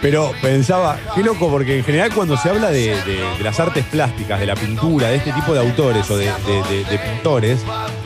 [0.00, 2.96] Pero pensaba, qué loco, porque en general cuando se habla de,
[3.42, 7.60] las artes plásticas, de la pintura, de este tipo de autores o de pintores,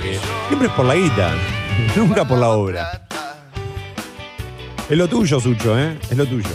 [0.05, 1.35] eh, siempre es por la guita,
[1.97, 3.09] nunca por la obra.
[4.89, 5.99] Es lo tuyo, Sucho, ¿eh?
[6.11, 6.49] Es lo tuyo.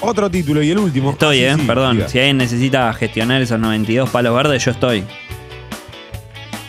[0.00, 1.10] Otro título y el último.
[1.10, 1.96] Estoy, Sí, eh, sí, perdón.
[1.96, 2.08] diga.
[2.08, 5.04] Si alguien necesita gestionar esos 92 palos verdes, yo estoy.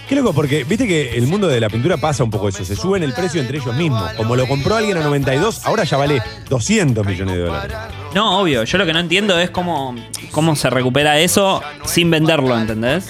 [0.08, 2.66] Qué loco, porque viste que el mundo de la pintura pasa un poco eso.
[2.66, 4.12] Se suben el precio entre ellos mismos.
[4.14, 6.20] Como lo compró alguien a 92, ahora ya vale
[6.50, 7.78] 200 millones de dólares.
[8.16, 8.64] No, obvio.
[8.64, 9.94] Yo lo que no entiendo es cómo,
[10.32, 13.06] cómo se recupera eso sin venderlo, ¿entendés?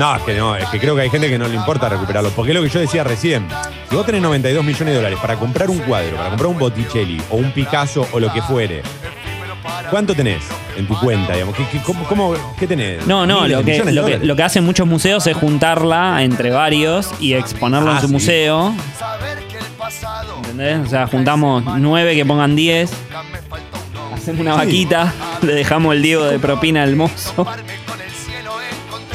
[0.00, 2.30] No, es que no, es que creo que hay gente que no le importa recuperarlo.
[2.30, 3.46] Porque es lo que yo decía recién.
[3.90, 7.20] Si vos tenés 92 millones de dólares para comprar un cuadro, para comprar un Botticelli
[7.30, 8.82] o un Picasso o lo que fuere,
[9.90, 10.42] ¿cuánto tenés
[10.78, 11.34] en tu cuenta?
[11.34, 11.54] Digamos?
[11.54, 13.06] ¿Qué, qué- cómo- cómo- qué tenés?
[13.06, 14.20] No, no, lo que, lo, que, dólares.
[14.22, 18.12] lo que hacen muchos museos es juntarla entre varios y exponerlo Ah, en su sí.
[18.14, 18.74] museo.
[20.36, 20.86] ¿Entendés?
[20.86, 22.90] O sea, juntamos nueve que pongan 10.
[24.14, 27.46] Hacemos una vaquita, le dejamos el Diego de propina al mozo.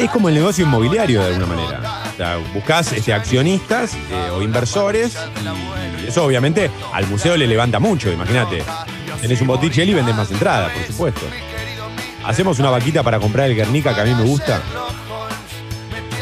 [0.06, 2.04] Es como el negocio inmobiliario de alguna manera.
[2.14, 5.18] O sea, buscás este, accionistas eh, o inversores
[6.04, 8.64] y eso obviamente al museo le levanta mucho, imagínate.
[9.20, 11.22] Tenés un Botticelli y vendes más entradas, por supuesto.
[12.24, 14.62] Hacemos una vaquita para comprar el Guernica que a mí me gusta.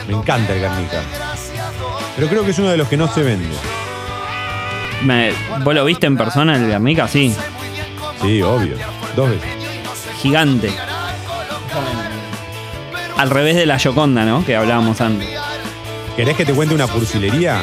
[0.07, 1.01] Me encanta el Guernica.
[2.15, 3.55] Pero creo que es uno de los que no se vende.
[5.03, 7.07] Me- ¿Vos lo viste en persona el Guernica?
[7.09, 7.35] Sí.
[8.21, 8.75] Sí, obvio.
[9.15, 9.49] Dos veces.
[10.21, 10.71] Gigante.
[13.23, 14.45] Al revés de la Yoconda, ¿no?
[14.45, 15.29] Que hablábamos antes.
[16.17, 17.61] ¿Querés que te cuente una cursilería?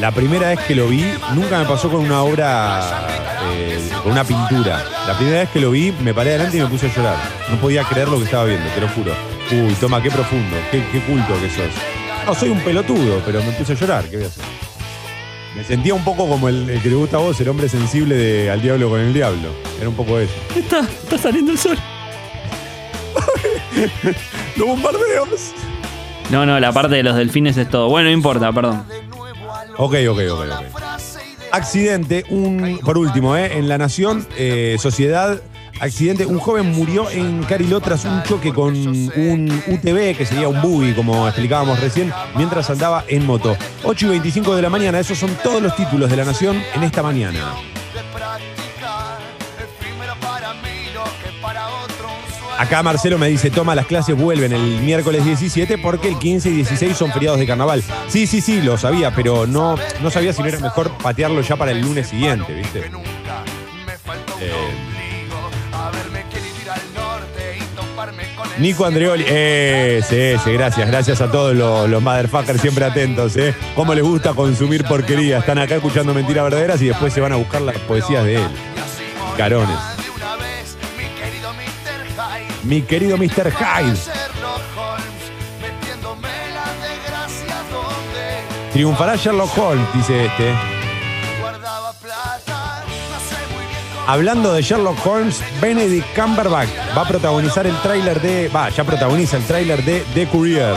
[0.00, 2.80] La primera vez que lo vi, nunca me pasó con una obra,
[3.54, 4.84] eh, con una pintura.
[5.06, 7.16] La primera vez que lo vi, me paré adelante y me puse a llorar.
[7.48, 9.12] No podía creer lo que estaba viendo, te lo juro.
[9.52, 11.70] Uy, toma, qué profundo, qué, qué culto que sos.
[12.26, 14.44] No, soy un pelotudo, pero me puse a llorar, ¿qué voy a hacer?
[15.54, 18.16] Me sentía un poco como el, el que le gusta a vos, el hombre sensible
[18.16, 19.50] de Al Diablo con el Diablo.
[19.78, 20.34] Era un poco eso.
[20.56, 21.78] Está, está saliendo el sol.
[24.56, 25.52] ¡Los bombardeos!
[26.30, 27.88] No, no, la parte de los delfines es todo.
[27.88, 28.84] Bueno, no importa, perdón.
[29.76, 30.82] Ok, ok, ok, ok.
[31.52, 35.42] Accidente, un, por último, eh, en La Nación, eh, Sociedad,
[35.80, 40.62] accidente, un joven murió en Cariló tras un choque con un UTV, que sería un
[40.62, 43.54] buggy, como explicábamos recién, mientras andaba en moto.
[43.84, 46.82] 8 y 25 de la mañana, esos son todos los títulos de La Nación en
[46.84, 47.54] esta mañana.
[52.62, 56.52] Acá Marcelo me dice, toma, las clases vuelven el miércoles 17 porque el 15 y
[56.52, 57.82] 16 son feriados de carnaval.
[58.06, 61.56] Sí, sí, sí, lo sabía, pero no, no sabía si no era mejor patearlo ya
[61.56, 62.88] para el lunes siguiente, ¿viste?
[64.40, 64.52] Eh,
[68.58, 73.56] Nico Andreoli, eh, sí, sí, gracias, gracias a todos los, los motherfuckers siempre atentos, ¿eh?
[73.74, 75.38] Cómo les gusta consumir porquería.
[75.38, 78.48] Están acá escuchando mentiras verdaderas y después se van a buscar las poesías de él.
[79.36, 79.91] Carones.
[82.64, 83.52] Mi querido Mr.
[83.52, 83.98] Hyde.
[88.72, 90.54] Triunfará Sherlock Holmes, dice este.
[94.06, 98.48] Hablando de Sherlock Holmes, Benedict Cumberbatch va a protagonizar el tráiler de.
[98.48, 100.74] Va, ya protagoniza el tráiler de The Courier.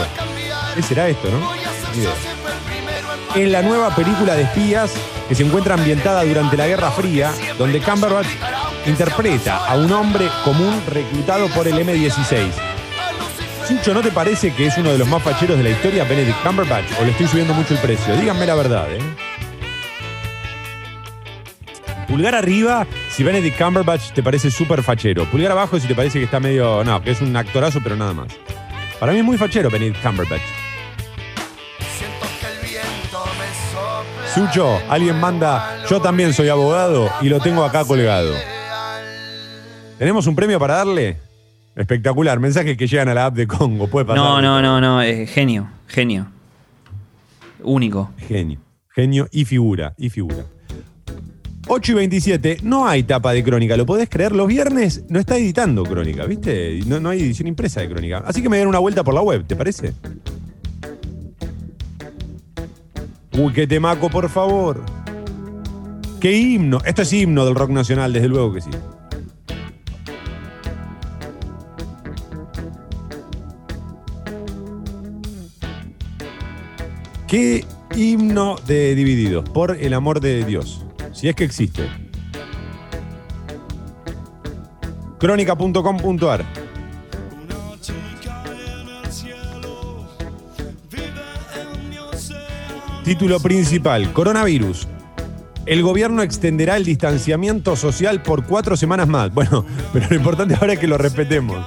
[0.74, 1.50] ¿Qué será esto, no?
[3.34, 4.92] En la nueva película de espías
[5.28, 8.28] que se encuentra ambientada durante la Guerra Fría, donde Cumberbatch
[8.86, 12.50] interpreta a un hombre común reclutado por el M16.
[13.66, 16.40] Sucho, ¿no te parece que es uno de los más facheros de la historia, Benedict
[16.42, 16.84] Cumberbatch?
[17.00, 18.16] ¿O le estoy subiendo mucho el precio?
[18.16, 19.00] Díganme la verdad, ¿eh?
[22.06, 25.24] Pulgar arriba si Benedict Cumberbatch te parece súper fachero.
[25.24, 26.84] Pulgar abajo si te parece que está medio.
[26.84, 28.28] No, que es un actorazo, pero nada más.
[29.00, 30.42] Para mí es muy fachero Benedict Cumberbatch.
[34.32, 35.84] Sucho, alguien manda.
[35.90, 38.34] Yo también soy abogado y lo tengo acá colgado.
[39.98, 41.16] ¿Tenemos un premio para darle?
[41.74, 42.38] Espectacular.
[42.38, 43.86] Mensajes que llegan a la app de Congo.
[43.88, 44.22] Puede pasar.
[44.22, 45.02] No, no, no, no.
[45.02, 46.26] eh, genio, genio.
[47.62, 48.10] Único.
[48.18, 48.60] Genio.
[48.94, 49.94] Genio y figura.
[49.96, 50.44] Y figura.
[51.68, 54.30] 8 y 27, no hay tapa de crónica, ¿lo podés creer?
[54.30, 56.78] Los viernes no está editando crónica, ¿viste?
[56.86, 58.22] No, no hay edición impresa de crónica.
[58.24, 59.92] Así que me dieron una vuelta por la web, ¿te parece?
[63.36, 64.84] Uy, qué temaco, por favor.
[66.20, 66.78] Qué himno.
[66.84, 68.70] Esto es himno del rock nacional, desde luego que sí.
[77.26, 77.64] Qué
[77.96, 80.84] himno de Divididos, por el amor de Dios.
[81.12, 81.88] Si es que existe.
[85.18, 86.44] Crónica.com.ar
[93.02, 94.86] Título principal, coronavirus.
[95.64, 99.34] El gobierno extenderá el distanciamiento social por cuatro semanas más.
[99.34, 101.64] Bueno, pero lo importante ahora es que lo respetemos.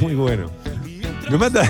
[0.00, 0.50] Muy bueno.
[1.30, 1.62] Me mata.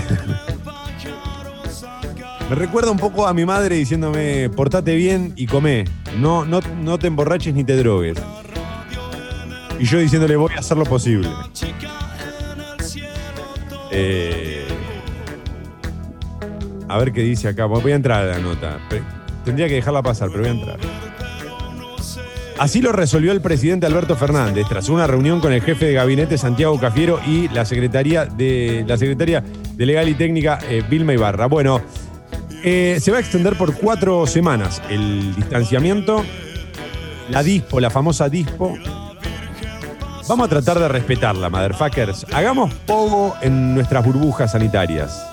[2.49, 5.85] Me recuerda un poco a mi madre diciéndome, portate bien y comé.
[6.19, 8.19] No, no, no te emborraches ni te drogues.
[9.81, 11.29] Y yo diciéndole, voy a hacer lo posible.
[13.91, 14.65] Eh,
[16.89, 17.67] a ver qué dice acá.
[17.67, 18.79] Voy a entrar a la nota.
[19.45, 20.79] Tendría que dejarla pasar, pero voy a entrar.
[22.59, 26.39] Así lo resolvió el presidente Alberto Fernández tras una reunión con el jefe de gabinete
[26.39, 29.45] Santiago Cafiero y la secretaria de la secretaria
[29.77, 31.47] Legal y Técnica eh, Vilma Ibarra.
[31.47, 31.83] Bueno,
[32.69, 36.25] eh, se va a extender por cuatro semanas el distanciamiento,
[37.31, 38.77] la dispo, la famosa dispo.
[40.27, 42.27] Vamos a tratar de respetarla, motherfuckers.
[42.33, 45.25] Hagamos poco en nuestras burbujas sanitarias.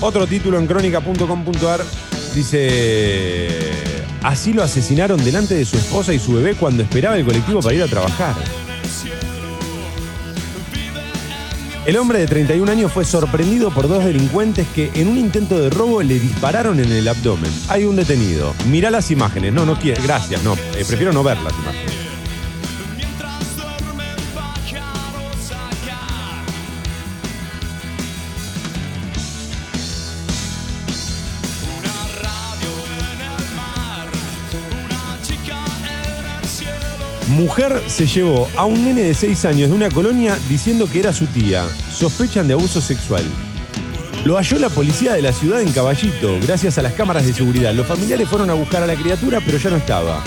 [0.00, 1.82] Otro título en crónica.com.ar
[2.34, 3.48] dice,
[4.24, 7.76] así lo asesinaron delante de su esposa y su bebé cuando esperaba el colectivo para
[7.76, 8.34] ir a trabajar.
[11.84, 15.68] El hombre de 31 años fue sorprendido por dos delincuentes que en un intento de
[15.68, 17.50] robo le dispararon en el abdomen.
[17.68, 18.54] Hay un detenido.
[18.68, 19.52] Mirá las imágenes.
[19.52, 20.00] No, no quiero.
[20.00, 20.54] Gracias, no.
[20.54, 22.11] Eh, prefiero no ver las imágenes.
[37.42, 41.12] Mujer se llevó a un nene de 6 años de una colonia diciendo que era
[41.12, 41.64] su tía.
[41.92, 43.24] Sospechan de abuso sexual.
[44.24, 47.74] Lo halló la policía de la ciudad en Caballito, gracias a las cámaras de seguridad.
[47.74, 50.22] Los familiares fueron a buscar a la criatura, pero ya no estaba.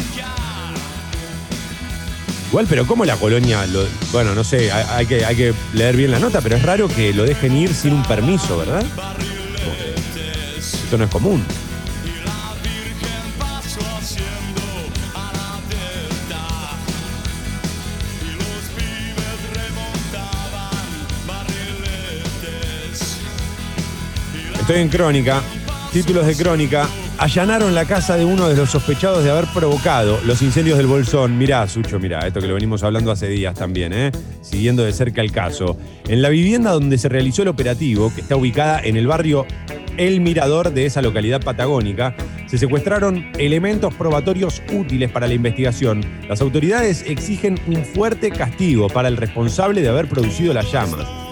[2.49, 3.65] Igual, pero ¿cómo la colonia?
[3.65, 7.23] lo- bueno, no sé, hay, que, leer bien la nota, pero es raro que lo
[7.23, 8.83] dejen ir sin un permiso, ¿verdad?
[10.59, 11.41] Esto no es común.
[24.67, 25.43] Estoy en Crónica.
[25.93, 26.89] Títulos de Crónica.
[27.19, 31.37] Allanaron la casa de uno de los sospechados de haber provocado los incendios del Bolsón.
[31.37, 34.11] Mirá, Sucho, mirá, esto que lo venimos hablando hace días también, ¿eh?
[34.41, 35.77] Siguiendo de cerca el caso.
[36.07, 39.45] En la vivienda donde se realizó el operativo, que está ubicada en el barrio
[39.97, 42.15] El Mirador de esa localidad patagónica,
[42.47, 46.03] se secuestraron elementos probatorios útiles para la investigación.
[46.27, 51.24] Las autoridades exigen un fuerte castigo para el responsable de haber producido las llamas.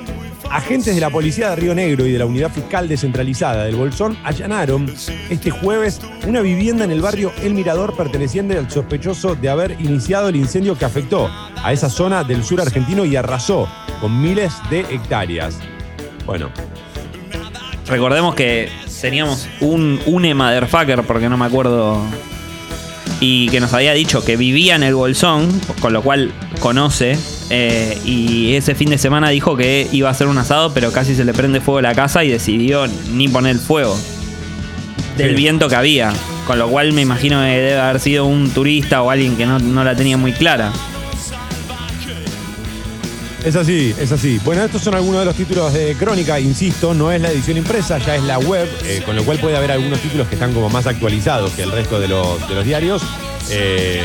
[0.53, 4.17] Agentes de la Policía de Río Negro y de la Unidad Fiscal Descentralizada del Bolsón
[4.23, 4.85] allanaron
[5.29, 10.29] este jueves una vivienda en el barrio El Mirador perteneciente al sospechoso de haber iniciado
[10.29, 11.29] el incendio que afectó
[11.63, 13.67] a esa zona del sur argentino y arrasó
[13.99, 15.57] con miles de hectáreas.
[16.25, 16.51] Bueno,
[17.87, 18.69] Recordemos que
[19.01, 22.01] teníamos un, un motherfucker, porque no me acuerdo.
[23.19, 25.49] Y que nos había dicho que vivía en el Bolsón,
[25.81, 27.17] con lo cual conoce.
[27.55, 31.13] Eh, y ese fin de semana dijo que iba a hacer un asado, pero casi
[31.15, 33.95] se le prende fuego la casa y decidió ni poner fuego.
[35.17, 35.35] Del Sí.
[35.35, 36.11] viento que había.
[36.47, 39.59] Con lo cual me imagino que debe haber sido un turista o alguien que no,
[39.59, 40.71] no la tenía muy clara.
[43.45, 44.39] Es así, es así.
[44.45, 47.97] Bueno, estos son algunos de los títulos de Crónica, insisto, no es la edición impresa,
[47.97, 50.69] ya es la web, eh, con lo cual puede haber algunos títulos que están como
[50.69, 53.01] más actualizados que el resto de los, de los diarios.
[53.51, 54.01] Eh,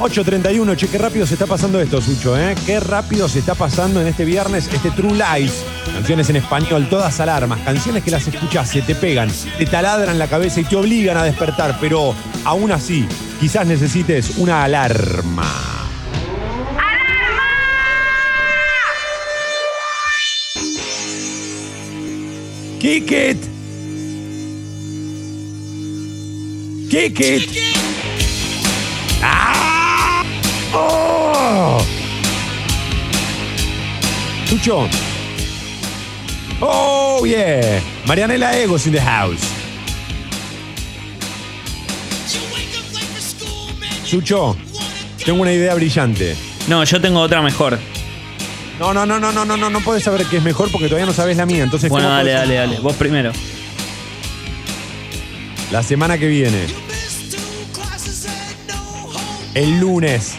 [0.00, 2.54] 8.31, che, qué rápido se está pasando esto, Sucho, ¿eh?
[2.64, 5.62] Qué rápido se está pasando en este viernes este True Lies.
[5.92, 10.26] Canciones en español, todas alarmas, canciones que las escuchas, se te pegan, te taladran la
[10.26, 13.06] cabeza y te obligan a despertar, pero aún así,
[13.40, 15.70] quizás necesites una alarma.
[22.82, 23.36] It.
[26.88, 27.79] Kick it.
[30.72, 31.78] ¡Oh!
[34.46, 34.88] Chucho.
[36.60, 37.80] Oh, yeah.
[38.06, 39.40] Marianela Egos in the house.
[44.04, 44.56] Chucho,
[45.24, 46.36] tengo una idea brillante.
[46.68, 47.78] No, yo tengo otra mejor.
[48.80, 51.06] No, no, no, no, no, no, no, no puedes saber qué es mejor porque todavía
[51.06, 51.62] no sabes la mía.
[51.62, 52.80] Entonces, Bueno, ¿cómo dale, dale, dale.
[52.80, 53.30] Vos primero.
[55.70, 56.66] La semana que viene,
[59.54, 60.34] el lunes,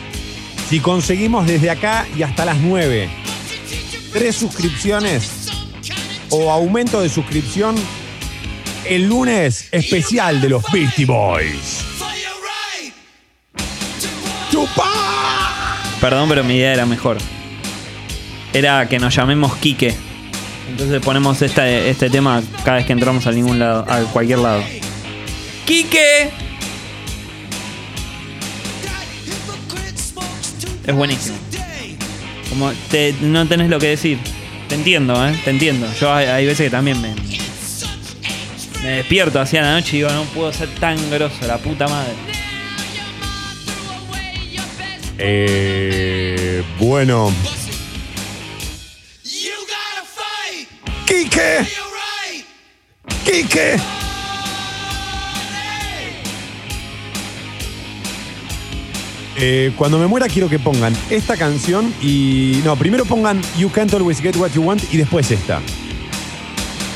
[0.72, 3.10] si conseguimos desde acá y hasta las 9,
[4.14, 5.50] tres suscripciones
[6.30, 7.76] o aumento de suscripción,
[8.86, 11.84] el lunes especial de los Beastie Boys.
[14.50, 15.78] ¡Chupá!
[16.00, 17.18] Perdón, pero mi idea era mejor.
[18.54, 19.94] Era que nos llamemos Quique.
[20.70, 24.64] Entonces ponemos esta, este tema cada vez que entramos a ningún lado, a cualquier lado.
[25.66, 26.32] ¡Quique!
[30.86, 31.38] Es buenísimo.
[32.50, 34.18] Como te- no tenés lo que decir.
[34.68, 35.40] Te entiendo, ¿eh?
[35.44, 35.88] Te entiendo.
[36.00, 37.14] Yo hay, hay veces que también me,
[38.84, 42.14] me despierto hacia la noche y digo, no puedo ser tan grosso, la puta madre.
[45.18, 47.32] Eh, bueno.
[51.06, 51.68] ¡Quique!
[53.26, 53.76] ¡Quique!
[59.38, 62.62] Eh, cuando me muera quiero que pongan esta canción y...
[62.66, 65.62] No, primero pongan You Can't Always Get What You Want y después esta.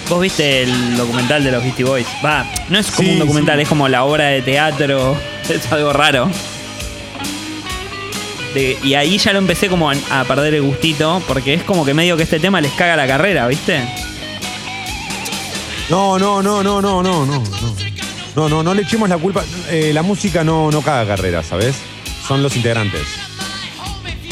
[0.10, 2.06] ¿Vos viste el documental de los Beastie Boys?
[2.24, 3.64] Va, no es como Sí, un documental, sí.
[3.64, 5.16] es como la obra de teatro.
[5.50, 6.30] Es algo raro.
[8.54, 11.86] De- y ahí ya lo empecé como a, a perder el gustito, porque es como
[11.86, 13.80] que medio que este tema les caga la carrera, ¿viste?
[15.90, 17.44] No, no, no, no, no, no, no, no.
[18.36, 19.44] No, no, no le echemos la culpa.
[19.70, 21.76] Eh, la música no, no caga carrera, ¿sabes?
[22.28, 23.08] Son los integrantes.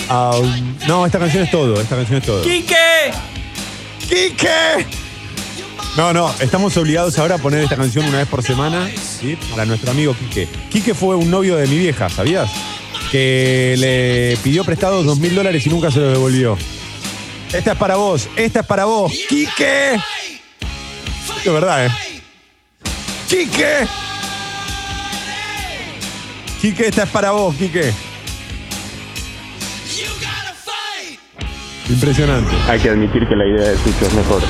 [0.09, 0.39] Ah,
[0.87, 2.41] no, esta canción es todo, esta canción es todo.
[2.41, 2.75] ¡Quique!
[4.09, 4.85] ¡Quique!
[5.95, 8.89] No, no, estamos obligados ahora a poner esta canción una vez por semana,
[9.19, 9.37] ¿sí?
[9.51, 10.47] Para nuestro amigo Quique.
[10.71, 12.49] Quique fue un novio de mi vieja, ¿sabías?
[13.11, 16.57] Que le pidió prestados dos mil dólares y nunca se los devolvió.
[17.53, 19.99] Esta es para vos, esta es para vos, Quique.
[21.45, 21.91] De verdad, ¿eh?
[23.29, 23.87] Quique.
[26.63, 27.91] Quique, esta es para vos, Quique.
[31.89, 32.55] Impresionante.
[32.69, 34.41] Hay que admitir que la idea de Sucho es mejor.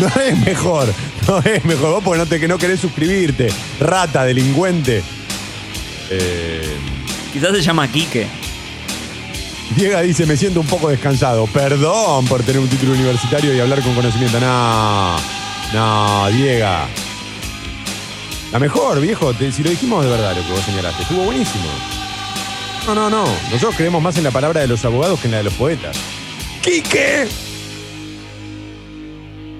[0.00, 0.94] No es mejor,
[1.28, 1.90] no es mejor.
[1.90, 3.52] Vos porque no, te, que no querés suscribirte.
[3.78, 5.02] Rata, delincuente.
[6.08, 6.76] Eh,
[7.34, 8.26] Quizás se llama Quique.
[9.76, 11.46] Diego dice, me siento un poco descansado.
[11.46, 14.40] Perdón por tener un título universitario y hablar con conocimiento.
[14.40, 15.16] No,
[15.74, 17.03] no, Diego.
[18.54, 19.34] La mejor, viejo.
[19.34, 21.02] te- si lo dijimos de verdad lo que vos señalaste.
[21.02, 21.64] Estuvo buenísimo.
[22.86, 23.24] No, no, no.
[23.50, 25.96] Nosotros creemos más en la palabra de los abogados que en la de los poetas.
[26.62, 27.26] ¡Quique!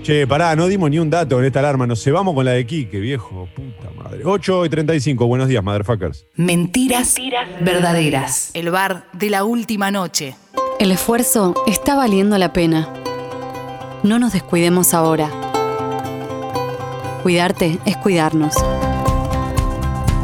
[0.04, 1.86] Che, pará, no dimos ni un dato en esta alarma.
[1.88, 3.48] Nos cebamos con la de Quique, viejo.
[3.56, 4.22] Puta madre.
[4.24, 5.26] 8 y 35.
[5.26, 6.26] Buenos días, motherfuckers.
[6.36, 7.16] Mentiras
[7.60, 8.50] verdaderas.
[8.54, 10.36] El bar de la última noche.
[10.78, 12.88] El esfuerzo está valiendo la pena.
[14.04, 15.30] No nos descuidemos ahora.
[17.24, 18.54] Cuidarte es cuidarnos.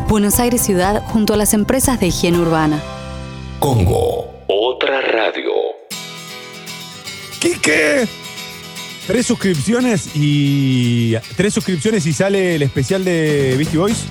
[0.07, 2.79] Buenos Aires Ciudad junto a las empresas de higiene urbana.
[3.59, 5.51] Congo, otra radio.
[7.41, 8.07] ¡Quique!
[9.07, 11.17] Tres suscripciones y.
[11.37, 14.05] Tres suscripciones y sale el especial de Beastie Boys.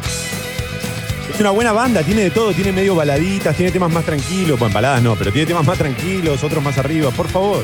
[1.32, 4.58] Es una buena banda, tiene de todo, tiene medio baladitas, tiene temas más tranquilos.
[4.58, 7.12] Bueno, baladas no, pero tiene temas más tranquilos, otros más arriba.
[7.12, 7.64] Por favor,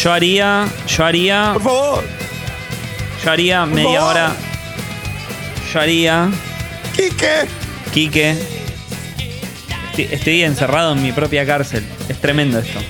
[0.00, 2.15] Yo haría, yo haría, por favor.
[3.26, 4.36] Yo haría media hora.
[5.72, 6.30] Yo haría,
[6.94, 7.48] ¡Quique!
[7.92, 8.36] Quique.
[9.90, 11.84] Estoy, estoy encerrado en mi propia cárcel.
[12.08, 12.78] Es tremendo esto.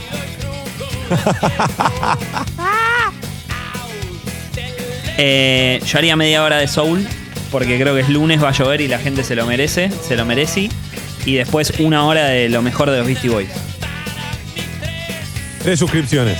[5.18, 7.08] Eh, yo haría media hora de soul,
[7.50, 10.14] porque creo que es lunes, va a llover y la gente se lo merece, se
[10.14, 10.68] lo merece.
[11.24, 13.48] Y después una hora de lo mejor de los Beastie Boys.
[15.62, 16.36] Tres suscripciones.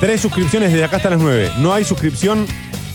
[0.00, 1.50] Tres suscripciones desde acá hasta las nueve.
[1.58, 2.46] No hay suscripción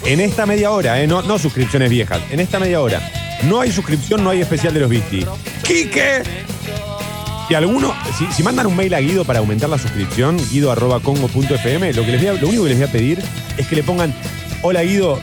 [0.05, 1.07] en esta media hora, ¿eh?
[1.07, 2.21] No, suscripciones viejas.
[2.31, 3.01] En esta media hora.
[3.43, 5.25] No hay suscripción, no hay especial de los Beastie.
[5.63, 6.21] ¡Quique!
[7.47, 7.93] Si alguno,
[8.33, 12.47] si, mandan un mail a Guido para aumentar la suscripción, guido.congo.fm, lo, que les lo
[12.47, 13.21] único que les voy a pedir
[13.57, 14.13] es que le pongan,
[14.61, 15.19] hola Guido,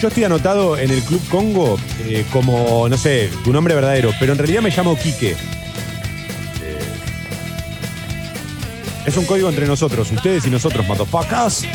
[0.00, 4.30] yo estoy anotado en el Club Congo eh, como, no sé, tu nombre verdadero, pero
[4.32, 5.32] en realidad me llamo Quique.
[5.32, 5.36] Eh,
[9.04, 11.66] es un código entre nosotros, ustedes y nosotros, motherfuckers.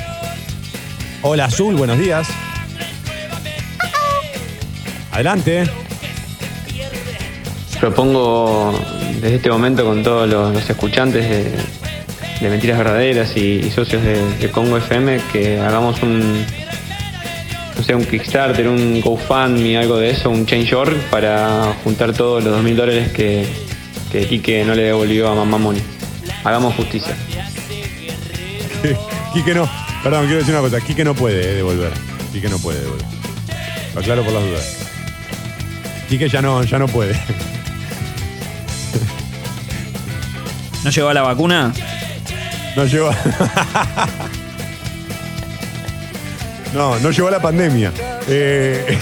[1.23, 2.27] Hola Azul, buenos días.
[5.11, 5.63] Adelante.
[7.79, 8.73] Propongo
[9.19, 11.51] desde este momento con todos los, los escuchantes de,
[12.39, 16.45] de Mentiras Verdaderas y, y socios de, de Congo FM que hagamos un,
[17.75, 22.53] no sé, un Kickstarter, un GoFundMe, algo de eso, un Change.org para juntar todos los
[22.53, 23.47] dos mil dólares que,
[24.11, 25.81] que Quique no le devolvió a Mamá Moni.
[26.43, 27.15] Hagamos justicia.
[29.33, 29.86] Quique no.
[30.03, 30.79] Perdón, quiero decir una cosa.
[30.81, 31.91] Quique no puede eh, devolver.
[32.31, 33.05] Quique no puede devolver.
[33.93, 34.77] Lo aclaro por las dudas.
[36.09, 37.13] Quique ya no, ya no puede.
[40.83, 41.73] ¿No llegó a la vacuna?
[42.75, 43.11] No llegó.
[46.73, 47.91] No, no llegó la pandemia.
[48.27, 48.97] Eh,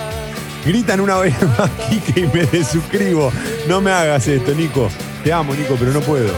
[0.66, 3.32] Gritan una vez más, Quique, y me desuscribo.
[3.68, 4.90] No me hagas esto, Nico.
[5.22, 6.32] Te amo, Nico, pero no puedo.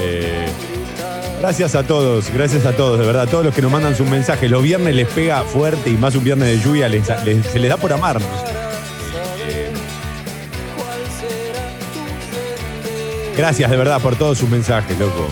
[0.00, 0.46] Eh,
[1.44, 3.24] gracias a todos, gracias a todos, de verdad.
[3.24, 4.50] A todos los que nos mandan sus mensajes.
[4.50, 7.76] Los viernes les pega fuerte y más un viernes de lluvia, les- se les da
[7.76, 8.26] por amarnos.
[13.36, 15.28] Gracias, de verdad, por todos sus mensajes, loco.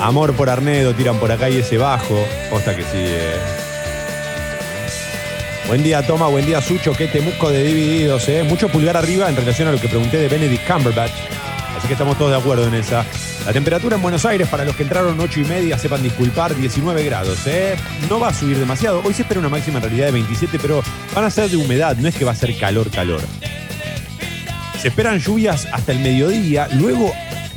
[0.00, 2.22] Amor por Arnedo, tiran por acá y ese bajo.
[2.50, 2.88] Posta que sí.
[2.94, 3.36] eh.
[5.66, 6.26] Buen día, Toma.
[6.26, 6.92] Buen día, Sucho.
[6.92, 8.42] Qué temusco de divididos, ¿eh?
[8.42, 11.12] Mucho pulgar arriba en relación a lo que pregunté de Benedict Cumberbatch.
[11.78, 13.06] Así que estamos todos de acuerdo en esa.
[13.46, 17.04] La temperatura en Buenos Aires, para los que entraron 8 y media, sepan disculpar, 19
[17.04, 17.74] grados, ¿eh?
[18.08, 19.02] No va a subir demasiado.
[19.04, 20.82] Hoy se espera una máxima en realidad de 27, pero
[21.14, 23.20] van a ser de humedad, no es que va a ser calor, calor.
[24.80, 27.12] Se esperan lluvias hasta el mediodía, luego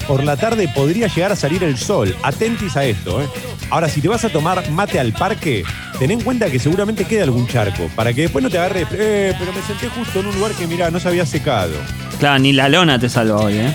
[0.08, 2.16] por la tarde podría llegar a salir el sol.
[2.24, 3.28] Atentis a esto, ¿eh?
[3.70, 5.64] Ahora, si te vas a tomar mate al parque,
[6.00, 9.34] ten en cuenta que seguramente queda algún charco, para que después no te agarre, eh,
[9.38, 11.74] pero me senté justo en un lugar que, mira, no se había secado.
[12.20, 13.74] Claro, ni la lona te salva hoy, ¿eh?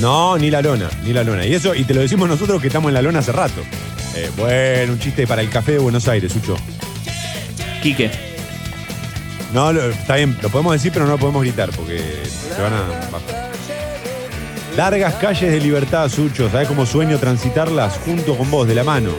[0.00, 1.46] No, ni la lona, ni la lona.
[1.46, 3.62] Y eso, y te lo decimos nosotros que estamos en la lona hace rato.
[4.16, 6.56] Eh, bueno, un chiste para el café de Buenos Aires, Sucho.
[7.82, 8.10] Quique.
[9.52, 11.98] No, lo- está bien, lo podemos decir, pero no lo podemos gritar porque
[12.56, 12.80] se van a
[13.10, 13.50] bajar.
[14.76, 16.50] Largas calles de libertad, Sucho.
[16.50, 19.10] ¿Sabes cómo sueño transitarlas junto con vos, de la mano?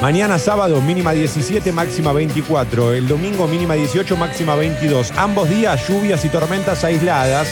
[0.00, 2.92] Mañana sábado, mínima 17, máxima 24.
[2.92, 5.10] El domingo, mínima 18, máxima 22.
[5.16, 7.48] Ambos días, lluvias y tormentas aisladas.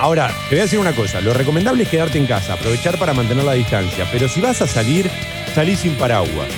[0.00, 1.20] Ahora, te voy a decir una cosa.
[1.20, 4.06] Lo recomendable es quedarte en casa, aprovechar para mantener la distancia.
[4.12, 5.10] Pero si vas a salir,
[5.54, 6.48] salí sin paraguas.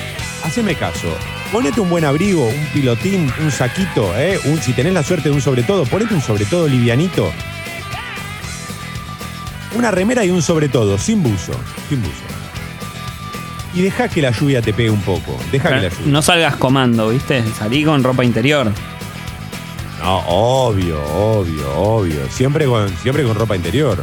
[0.45, 1.09] Haceme caso.
[1.53, 4.39] Ponete un buen abrigo, un pilotín, un saquito, ¿eh?
[4.45, 7.33] Un- si tenés la suerte de un sobre todo, ponete un sobre todo livianito.
[9.75, 11.53] Una remera y un sobre todo, sin buzo,
[11.89, 12.15] sin buzo.
[13.73, 15.39] Y deja que la lluvia te pegue un poco.
[15.53, 16.07] Deja que la lluvia.
[16.07, 17.43] No salgas comando, ¿viste?
[17.57, 18.73] Salí con ropa interior.
[20.01, 22.29] No, obvio, obvio, obvio.
[22.31, 24.03] Siempre con, siempre con ropa interior.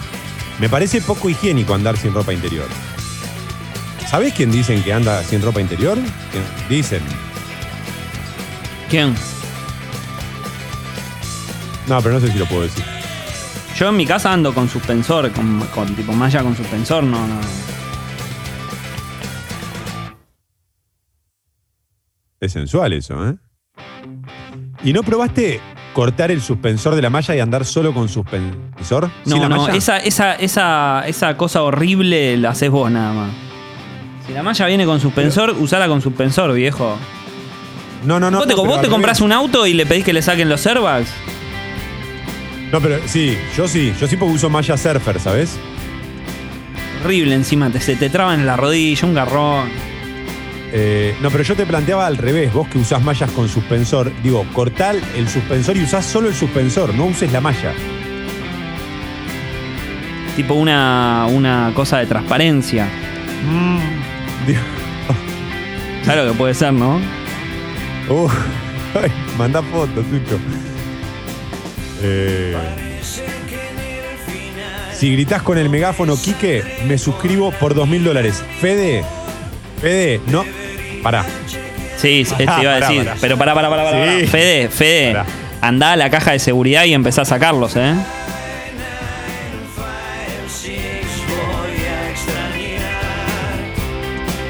[0.59, 2.67] Me parece poco higiénico andar sin ropa interior.
[4.07, 5.97] ¿Sabés quién dicen que anda sin ropa interior?
[6.31, 6.43] ¿Quién?
[6.69, 7.01] Dicen.
[8.89, 9.15] ¿Quién?
[11.87, 12.85] No, pero no sé si lo puedo decir.
[13.75, 17.39] Yo en mi casa ando con suspensor, con, con tipo malla con suspensor, no, no.
[22.39, 23.35] Es sensual eso, ¿eh?
[24.83, 25.59] ¿Y no probaste
[25.97, 29.09] cortar el suspensor de la malla y andar solo con suspensor?
[29.25, 29.75] No, ¿Sin la no, malla?
[29.75, 33.31] esa, esa, esa, esa cosa horrible la haces vos nada más.
[34.27, 36.95] Si la malla viene con suspensor, usala con suspensor, viejo.
[38.05, 38.37] No, no, no.
[38.37, 40.21] ¿Vos te, no, pero vos al te compras un auto y le pedís que le
[40.21, 41.09] saquen los airbags?
[42.71, 43.91] No, pero sí, yo sí.
[43.99, 45.57] Yo sí porque uso malla surfer, ¿sabes?
[47.03, 49.67] Horrible encima, te, se te traban en la rodilla, un garrón.
[50.73, 52.53] Eh, no, pero yo te planteaba al revés.
[52.53, 56.93] Vos que usás mallas con suspensor, digo, cortar el suspensor y usás solo el suspensor,
[56.93, 57.73] no uses la malla.
[60.35, 62.87] Tipo una, una cosa de transparencia.
[64.45, 64.59] Digo,
[66.03, 66.97] Claro que puede ser, ¿no?
[68.09, 68.29] uh,
[69.01, 70.39] ay, mandá fotos, Sucho.
[72.03, 72.55] Eh,
[74.93, 78.43] si gritás con el megáfono, Quique, me suscribo por dos mil dólares.
[78.61, 79.03] Fede,
[79.81, 80.45] Fede, no.
[81.03, 81.25] Pará.
[81.97, 83.05] Sí, te iba a decir.
[83.05, 83.17] pará.
[83.19, 83.97] Pero pará, pará, pará, pará.
[83.97, 84.15] Sí.
[84.19, 84.31] pará.
[84.31, 85.11] Fede, Fede.
[85.13, 85.25] Pará.
[85.61, 87.93] Andá a la caja de seguridad y empezá a sacarlos, ¿eh?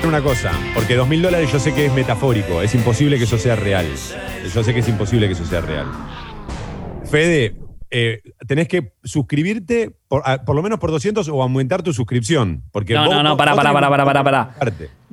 [0.03, 3.37] Una cosa, porque dos mil dólares yo sé que es metafórico, es imposible que eso
[3.37, 3.85] sea real.
[4.53, 5.85] Yo sé que es imposible que eso sea real.
[7.11, 7.53] Fede,
[7.91, 12.63] eh, tenés que suscribirte por, a- por lo menos por 200 o aumentar tu suscripción.
[12.71, 14.55] Porque No, vos- no, no, pará, pará, pará, pará, pará, pará.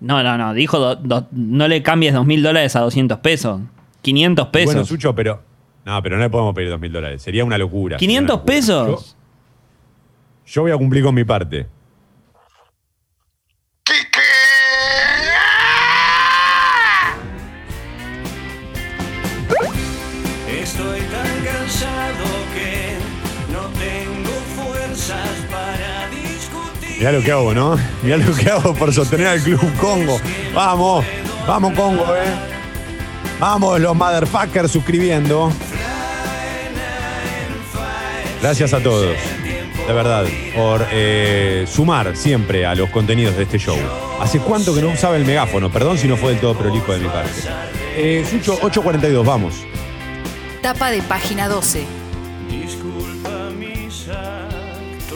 [0.00, 0.52] No, no, no.
[0.54, 3.60] Dijo, do- do- no le cambies dos mil dólares a 200 pesos.
[4.02, 4.66] 500 pesos.
[4.74, 5.42] Bueno, Sucho, pero.
[5.84, 7.22] No, pero no le podemos pedir dos mil dólares.
[7.22, 7.96] Sería una locura.
[7.98, 8.96] 500 Sería una locura.
[8.96, 9.16] pesos.
[10.46, 11.66] Yo, yo voy a cumplir con mi parte.
[27.04, 27.78] Mirá lo que hago, ¿no?
[28.02, 30.18] Mirá lo que hago por sostener al Club Congo.
[30.54, 31.04] Vamos,
[31.46, 32.32] vamos Congo, ¿eh?
[33.38, 35.52] Vamos los motherfuckers suscribiendo.
[38.40, 39.14] Gracias a todos,
[39.86, 40.24] de verdad,
[40.56, 43.76] por eh, sumar siempre a los contenidos de este show.
[44.22, 45.70] ¿Hace cuánto que no usaba el megáfono?
[45.70, 47.38] Perdón si no fue del todo prolijo de mi parte.
[47.96, 49.56] Eh, Sucho, 8.42, vamos.
[50.62, 51.84] Tapa de página 12.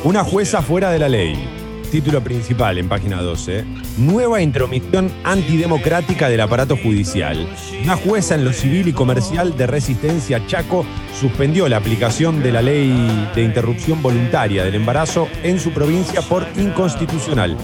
[0.05, 1.58] Una jueza fuera de la ley.
[1.91, 3.65] Título principal en página 12.
[3.97, 7.49] Nueva intromisión antidemocrática del aparato judicial.
[7.83, 10.85] Una jueza en lo civil y comercial de Resistencia Chaco
[11.19, 16.47] suspendió la aplicación de la ley de interrupción voluntaria del embarazo en su provincia por
[16.57, 17.57] inconstitucional.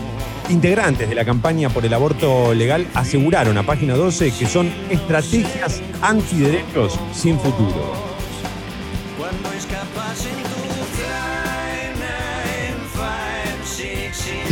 [0.48, 5.82] Integrantes de la campaña por el aborto legal aseguraron a página 12 que son estrategias
[6.00, 8.13] antiderechos sin futuro.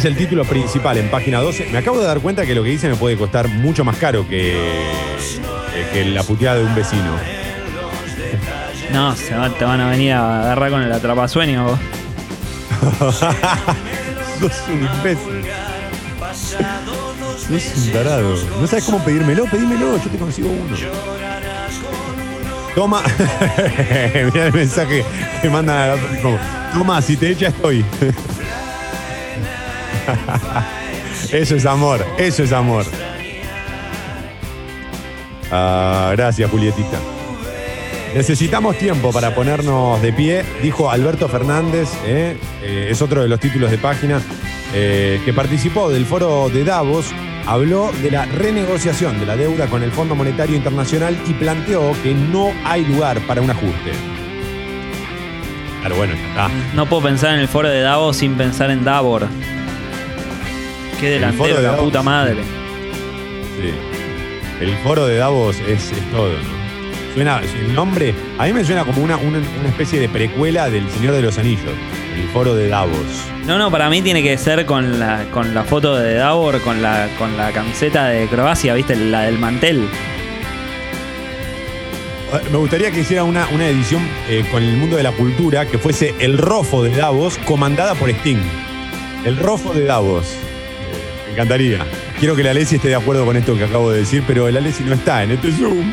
[0.02, 1.68] Es el título principal en página 12.
[1.70, 4.26] Me acabo de dar cuenta que lo que dice me puede costar mucho más caro
[4.28, 4.60] que,
[5.72, 7.16] que- que la puteada de un vecino.
[8.92, 11.64] No, se va- te van a venir a agarrar con el atrapasueño.
[11.66, 11.78] vos.
[14.40, 15.44] Sos un imbécil.
[16.34, 18.34] Sos un tarado.
[18.60, 19.44] ¿No sabes cómo pedírmelo?
[19.44, 20.76] Pedímelo, yo te consigo uno.
[22.74, 23.02] Toma.
[24.32, 25.04] Mirá el mensaje
[25.40, 25.96] que mandan a la
[26.72, 27.84] Toma, si te echa estoy.
[31.32, 32.84] Eso es amor, eso es amor.
[35.50, 36.98] Ah, gracias, Julietita.
[38.14, 42.36] Necesitamos tiempo para ponernos de pie, dijo Alberto Fernández, ¿eh?
[42.62, 44.20] Eh, es otro de los títulos de página.
[44.74, 47.06] eh, que participó del foro de Davos,
[47.46, 52.14] habló de la renegociación de la deuda con el Fondo Monetario Internacional y planteó que
[52.14, 53.92] no hay lugar para un ajuste.
[55.96, 56.14] Bueno.
[56.74, 59.26] No puedo pensar en el foro de Davos sin pensar en Davor.
[61.02, 61.84] Qué El delantero de la Davos.
[61.84, 62.36] puta madre.
[63.60, 63.72] Sí.
[64.64, 66.62] El foro de Davos es, es todo, ¿no?
[67.14, 70.88] Suena, el nombre, a mí me suena como una, una, una especie de precuela del
[70.90, 71.74] Señor de los Anillos.
[72.16, 73.26] El foro de Davos.
[73.46, 76.80] No, no, para mí tiene que ser con la, con la foto de Davor, con
[76.80, 78.94] la, con la camiseta de Croacia, ¿viste?
[78.94, 79.88] La del mantel.
[82.50, 85.78] Me gustaría que hiciera una, una edición eh, con el mundo de la cultura que
[85.78, 88.38] fuese el Rofo de Davos, comandada por Sting.
[89.26, 90.34] El Rofo de Davos.
[91.32, 91.86] Me encantaría.
[92.18, 94.56] Quiero que la Alessi esté de acuerdo con esto que acabo de decir, pero el
[94.58, 95.90] Alessi no está en este Zoom.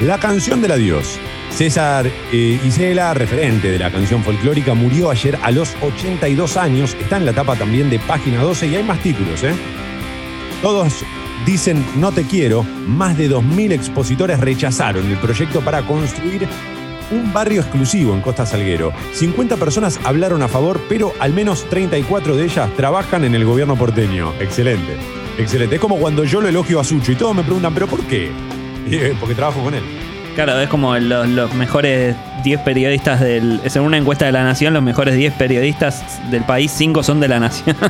[0.00, 1.16] La canción del adiós.
[1.50, 6.96] César eh, Isela, referente de la canción folclórica, murió ayer a los 82 años.
[7.00, 9.54] Está en la tapa también de página 12 y hay más títulos, ¿eh?
[10.60, 11.04] Todos
[11.46, 12.64] dicen no te quiero.
[12.64, 16.48] Más de 2.000 expositores rechazaron el proyecto para construir
[17.10, 18.92] un barrio exclusivo en Costa Salguero.
[19.14, 23.76] 50 personas hablaron a favor, pero al menos 34 de ellas trabajan en el gobierno
[23.76, 24.32] porteño.
[24.40, 24.96] Excelente,
[25.38, 25.74] excelente.
[25.76, 28.30] Es como cuando yo lo elogio a Sucho y todos me preguntan, ¿pero por qué?
[28.90, 29.82] Eh, Porque trabajo con él.
[30.34, 33.60] Claro, es como los, los mejores 10 periodistas del.
[33.68, 37.28] Según una encuesta de la Nación, los mejores 10 periodistas del país, 5 son de
[37.28, 37.76] la Nación.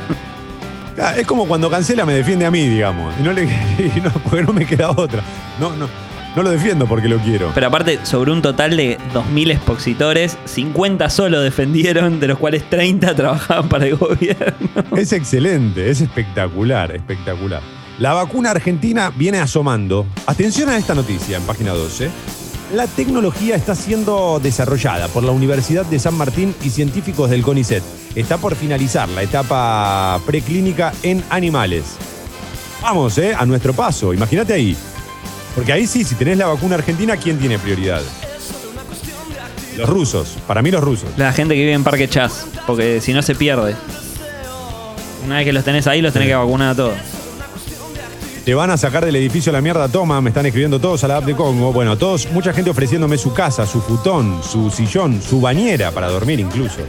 [1.01, 3.15] Ah, Es como cuando Cancela me defiende a mí, digamos.
[3.19, 3.43] Y no le,
[3.79, 5.21] y no, porque no me queda otra.
[5.59, 5.87] No, no,
[6.35, 7.51] no lo defiendo porque lo quiero.
[7.53, 13.15] Pero aparte, sobre un total de 2.000 expositores, 50 solo defendieron, de los cuales 30
[13.15, 14.67] trabajaban para el gobierno.
[14.95, 17.61] Es excelente, es espectacular, espectacular.
[17.99, 20.07] La vacuna argentina viene asomando.
[20.25, 22.09] Atención a esta noticia en página 12.
[22.73, 27.83] La tecnología está siendo desarrollada por la Universidad de San Martín y científicos del CONICET.
[28.15, 31.97] Está por finalizar la etapa preclínica en animales.
[32.81, 33.35] Vamos, ¿eh?
[33.37, 34.13] A nuestro paso.
[34.13, 34.75] Imagínate ahí.
[35.55, 38.01] Porque ahí sí, si tenés la vacuna argentina, ¿quién tiene prioridad?
[39.77, 40.37] Los rusos.
[40.47, 41.09] Para mí los rusos.
[41.17, 43.75] La gente que vive en Parque Chas, porque si no se pierde.
[45.25, 46.95] Una vez que los tenés ahí, los tenés que vacunar a todos.
[48.45, 51.07] Te van a sacar del edificio a la mierda, toma, me están escribiendo todos a
[51.07, 51.71] la app de Congo.
[51.71, 56.39] Bueno, todos, mucha gente ofreciéndome su casa, su futón, su sillón, su bañera para dormir
[56.39, 56.79] incluso.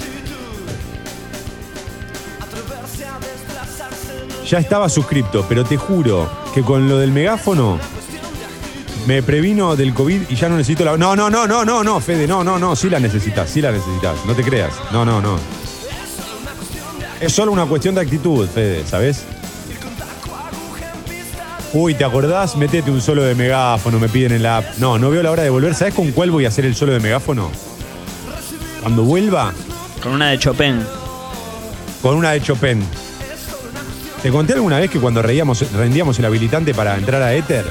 [4.48, 7.78] Ya estaba suscripto, pero te juro que con lo del megáfono
[9.06, 10.96] me previno del COVID y ya no necesito la.
[10.96, 13.72] No, no, no, no, no, no, Fede, no, no, no, sí la necesitas, sí la
[13.72, 14.72] necesitas, no te creas.
[14.92, 15.38] No, no, no.
[17.20, 19.24] Es solo una cuestión de actitud, Fede, ¿sabes?
[21.74, 22.56] Uy, ¿te acordás?
[22.56, 24.76] Metete un solo de megáfono, me piden en la app.
[24.78, 25.74] No, no veo la hora de volver.
[25.74, 27.50] ¿Sabes con cuál voy a hacer el solo de megáfono?
[28.82, 29.52] Cuando vuelva,
[30.02, 30.82] Con una de Chopin.
[32.02, 32.82] con una de Chopin.
[34.22, 37.64] ¿Te conté alguna vez que cuando reíamos, rendíamos el habilitante para entrar a Ether,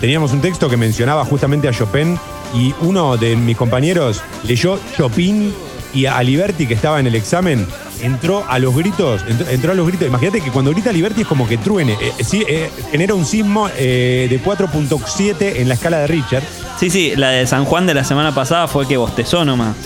[0.00, 2.18] teníamos un texto que mencionaba justamente a Chopin
[2.54, 5.52] y uno de mis compañeros leyó Chopin
[5.92, 7.66] y a Liberty que estaba en el examen
[8.02, 10.06] entró a los gritos, entró, a los gritos.
[10.08, 11.96] Imagínate que cuando grita Liberty es como que truene.
[12.00, 16.42] Eh, sí, eh, genera un sismo eh, de 4.7 en la escala de Richard.
[16.78, 19.76] Sí, sí, la de San Juan de la semana pasada fue que bostezó nomás.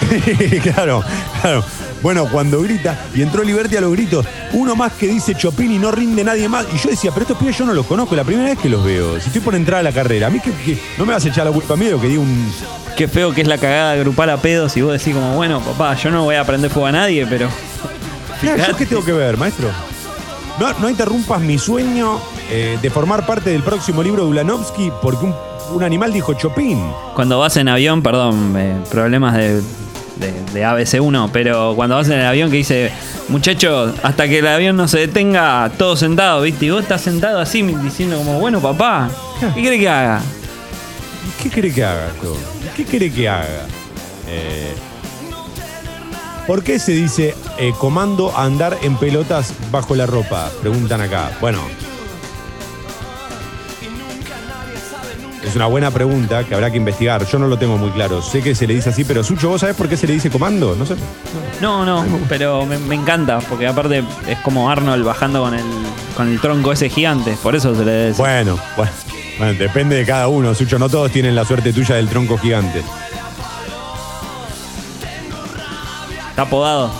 [0.62, 1.02] claro,
[1.40, 1.64] claro.
[2.02, 5.78] Bueno, cuando grita y entró Liberty a los gritos, uno más que dice Chopin y
[5.78, 6.66] no rinde nadie más.
[6.74, 8.84] Y yo decía, pero estos pibes yo no los conozco, la primera vez que los
[8.84, 9.20] veo.
[9.20, 11.28] Si estoy por entrar a la carrera, a mí que, que- no me vas a
[11.28, 12.52] echar la culpa a mí de lo que diga un.
[12.96, 15.94] Qué feo que es la cagada grupal a pedos y vos decís como, bueno, papá,
[15.94, 17.48] yo no voy a prender fuego a nadie, pero...
[18.42, 18.78] Mira, ¿yo Fíjate.
[18.78, 19.68] qué tengo que ver, maestro?
[20.58, 22.18] No, no interrumpas mi sueño
[22.50, 25.34] eh, de formar parte del próximo libro de Ulanovsky porque un,
[25.72, 26.78] un animal dijo Chopin.
[27.14, 29.62] Cuando vas en avión, perdón, eh, problemas de,
[30.22, 32.90] de, de ABC1, pero cuando vas en el avión que dice,
[33.28, 36.66] muchachos, hasta que el avión no se detenga, todo sentado, ¿viste?
[36.66, 39.10] Y vos estás sentado así diciendo como, bueno, papá,
[39.54, 40.20] ¿qué querés que haga?
[41.42, 42.36] ¿Qué quiere que haga yo?
[42.76, 43.66] ¿Qué quiere que haga?
[44.28, 44.72] Eh,
[46.46, 50.50] ¿Por qué se dice eh, comando andar en pelotas bajo la ropa?
[50.60, 51.30] Preguntan acá.
[51.40, 51.81] Bueno.
[55.52, 57.26] Es una buena pregunta que habrá que investigar.
[57.26, 58.22] Yo no lo tengo muy claro.
[58.22, 60.30] Sé que se le dice así, pero Sucho, ¿vos sabés por qué se le dice
[60.30, 60.74] comando?
[60.74, 60.94] No sé.
[61.60, 65.62] No, no, pero me, me encanta, porque aparte es como Arnold bajando con el,
[66.16, 68.22] con el tronco ese gigante, por eso se le dice.
[68.22, 68.92] Bueno, bueno,
[69.38, 70.78] bueno, depende de cada uno, Sucho.
[70.78, 72.82] No todos tienen la suerte tuya del tronco gigante.
[76.30, 76.90] Está podado.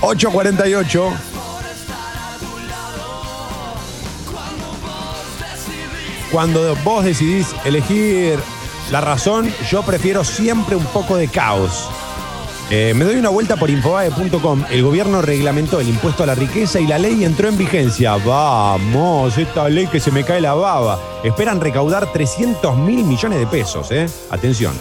[0.00, 1.35] 8.48.
[6.30, 8.38] Cuando vos decidís elegir
[8.90, 11.88] la razón, yo prefiero siempre un poco de caos.
[12.68, 14.64] Eh, me doy una vuelta por infobae.com.
[14.70, 18.16] El gobierno reglamentó el impuesto a la riqueza y la ley entró en vigencia.
[18.16, 20.98] Vamos, esta ley que se me cae la baba.
[21.22, 24.08] Esperan recaudar 300 mil millones de pesos, ¿eh?
[24.30, 24.74] Atención.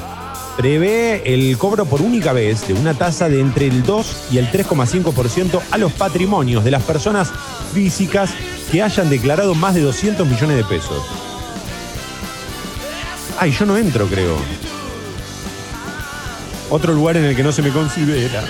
[0.58, 4.50] Prevé el cobro por única vez de una tasa de entre el 2 y el
[4.50, 7.32] 3,5% a los patrimonios de las personas
[7.74, 8.32] físicas
[8.72, 11.04] que hayan declarado más de 200 millones de pesos.
[13.38, 14.38] Ay, yo no entro, creo.
[16.70, 18.44] Otro lugar en el que no se me considera.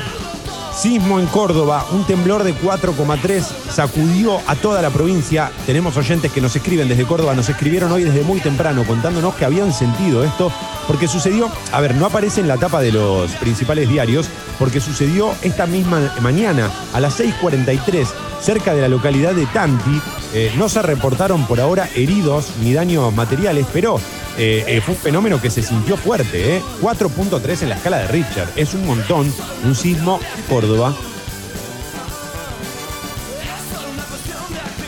[0.75, 3.41] Sismo en Córdoba, un temblor de 4,3
[3.71, 5.49] sacudió a toda la provincia.
[5.65, 9.45] Tenemos oyentes que nos escriben desde Córdoba, nos escribieron hoy desde muy temprano contándonos que
[9.45, 10.51] habían sentido esto,
[10.85, 15.33] porque sucedió, a ver, no aparece en la tapa de los principales diarios, porque sucedió
[15.41, 18.07] esta misma mañana a las 6.43
[18.41, 20.01] cerca de la localidad de Tanti.
[20.33, 23.99] Eh, no se reportaron por ahora heridos ni daños materiales, pero
[24.37, 26.61] eh, eh, fue un fenómeno que se sintió fuerte, ¿eh?
[26.81, 28.49] 4.3 en la escala de Richard.
[28.55, 29.33] Es un montón,
[29.63, 30.19] un sismo
[30.49, 30.93] Córdoba.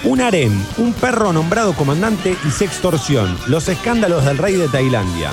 [0.03, 3.37] Un harén, un perro nombrado comandante y sextorsión.
[3.47, 5.31] Los escándalos del rey de Tailandia.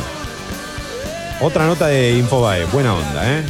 [1.40, 3.44] Otra nota de Infobae, buena onda, ¿eh?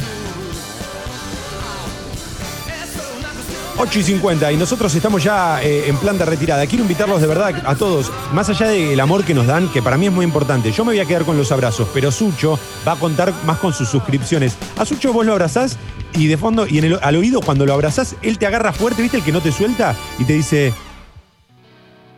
[3.85, 6.65] 8 y 50 y nosotros estamos ya eh, en plan de retirada.
[6.65, 9.95] Quiero invitarlos de verdad a todos, más allá del amor que nos dan, que para
[9.95, 10.71] mí es muy importante.
[10.71, 12.57] Yo me voy a quedar con los abrazos, pero Sucho
[12.87, 14.57] va a contar más con sus suscripciones.
[14.75, 15.77] A Sucho vos lo abrazás
[16.13, 19.03] y de fondo, y en el, al oído cuando lo abrazás, él te agarra fuerte,
[19.03, 19.17] ¿viste?
[19.17, 20.73] El que no te suelta y te dice,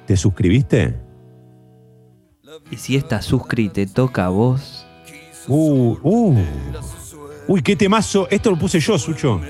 [0.06, 0.96] ¿te suscribiste?
[2.72, 4.86] Y si esta suscri te toca a vos.
[5.50, 6.46] Uh, uh.
[7.50, 8.26] Uy, qué temazo.
[8.30, 9.42] Esto lo puse yo, Sucho.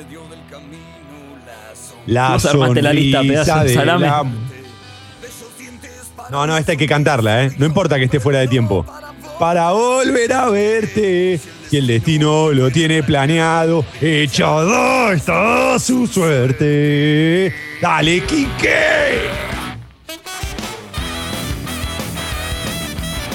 [2.07, 4.07] La Vos armaste la lista, pedazo de salame.
[4.07, 4.23] la-
[6.29, 7.51] No, no, esta hay que cantarla, ¿eh?
[7.57, 8.85] No importa que esté fuera de tiempo.
[9.39, 11.39] Para volver a verte,
[11.69, 17.53] si el destino lo tiene planeado, echada está su suerte.
[17.81, 19.29] Dale, Quique.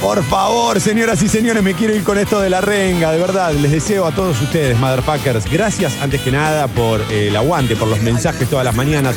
[0.03, 3.53] Por favor, señoras y señores, me quiero ir con esto de la renga, de verdad.
[3.53, 7.87] Les deseo a todos ustedes, motherfuckers, gracias antes que nada por eh, el aguante, por
[7.87, 9.15] los mensajes todas las mañanas.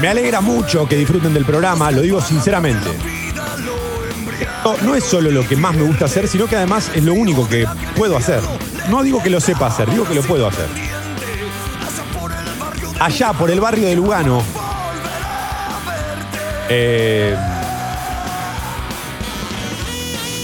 [0.00, 2.88] Me alegra mucho que disfruten del programa, lo digo sinceramente.
[4.82, 7.46] No es solo lo que más me gusta hacer, sino que además es lo único
[7.46, 8.40] que puedo hacer.
[8.88, 10.66] No digo que lo sepa hacer, digo que lo puedo hacer.
[12.98, 14.42] Allá por el barrio de Lugano,
[16.70, 17.36] eh,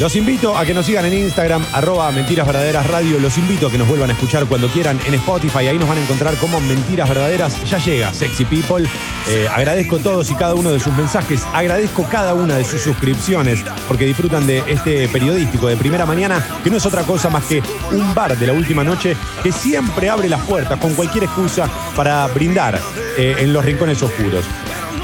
[0.00, 3.20] los invito a que nos sigan en Instagram, arroba Mentiras Verdaderas Radio.
[3.20, 5.68] Los invito a que nos vuelvan a escuchar cuando quieran en Spotify.
[5.68, 7.62] Ahí nos van a encontrar como Mentiras Verdaderas.
[7.68, 8.88] Ya llega Sexy People.
[9.28, 11.42] Eh, agradezco todos y cada uno de sus mensajes.
[11.52, 16.70] Agradezco cada una de sus suscripciones porque disfrutan de este periodístico de primera mañana, que
[16.70, 17.62] no es otra cosa más que
[17.92, 22.26] un bar de la última noche que siempre abre las puertas con cualquier excusa para
[22.28, 22.80] brindar
[23.18, 24.46] eh, en los rincones oscuros.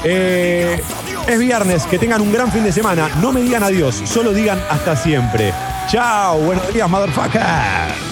[0.03, 0.81] Eh,
[1.27, 3.09] es viernes, que tengan un gran fin de semana.
[3.21, 5.53] No me digan adiós, solo digan hasta siempre.
[5.87, 8.06] Chao, buenos días, motherfucker.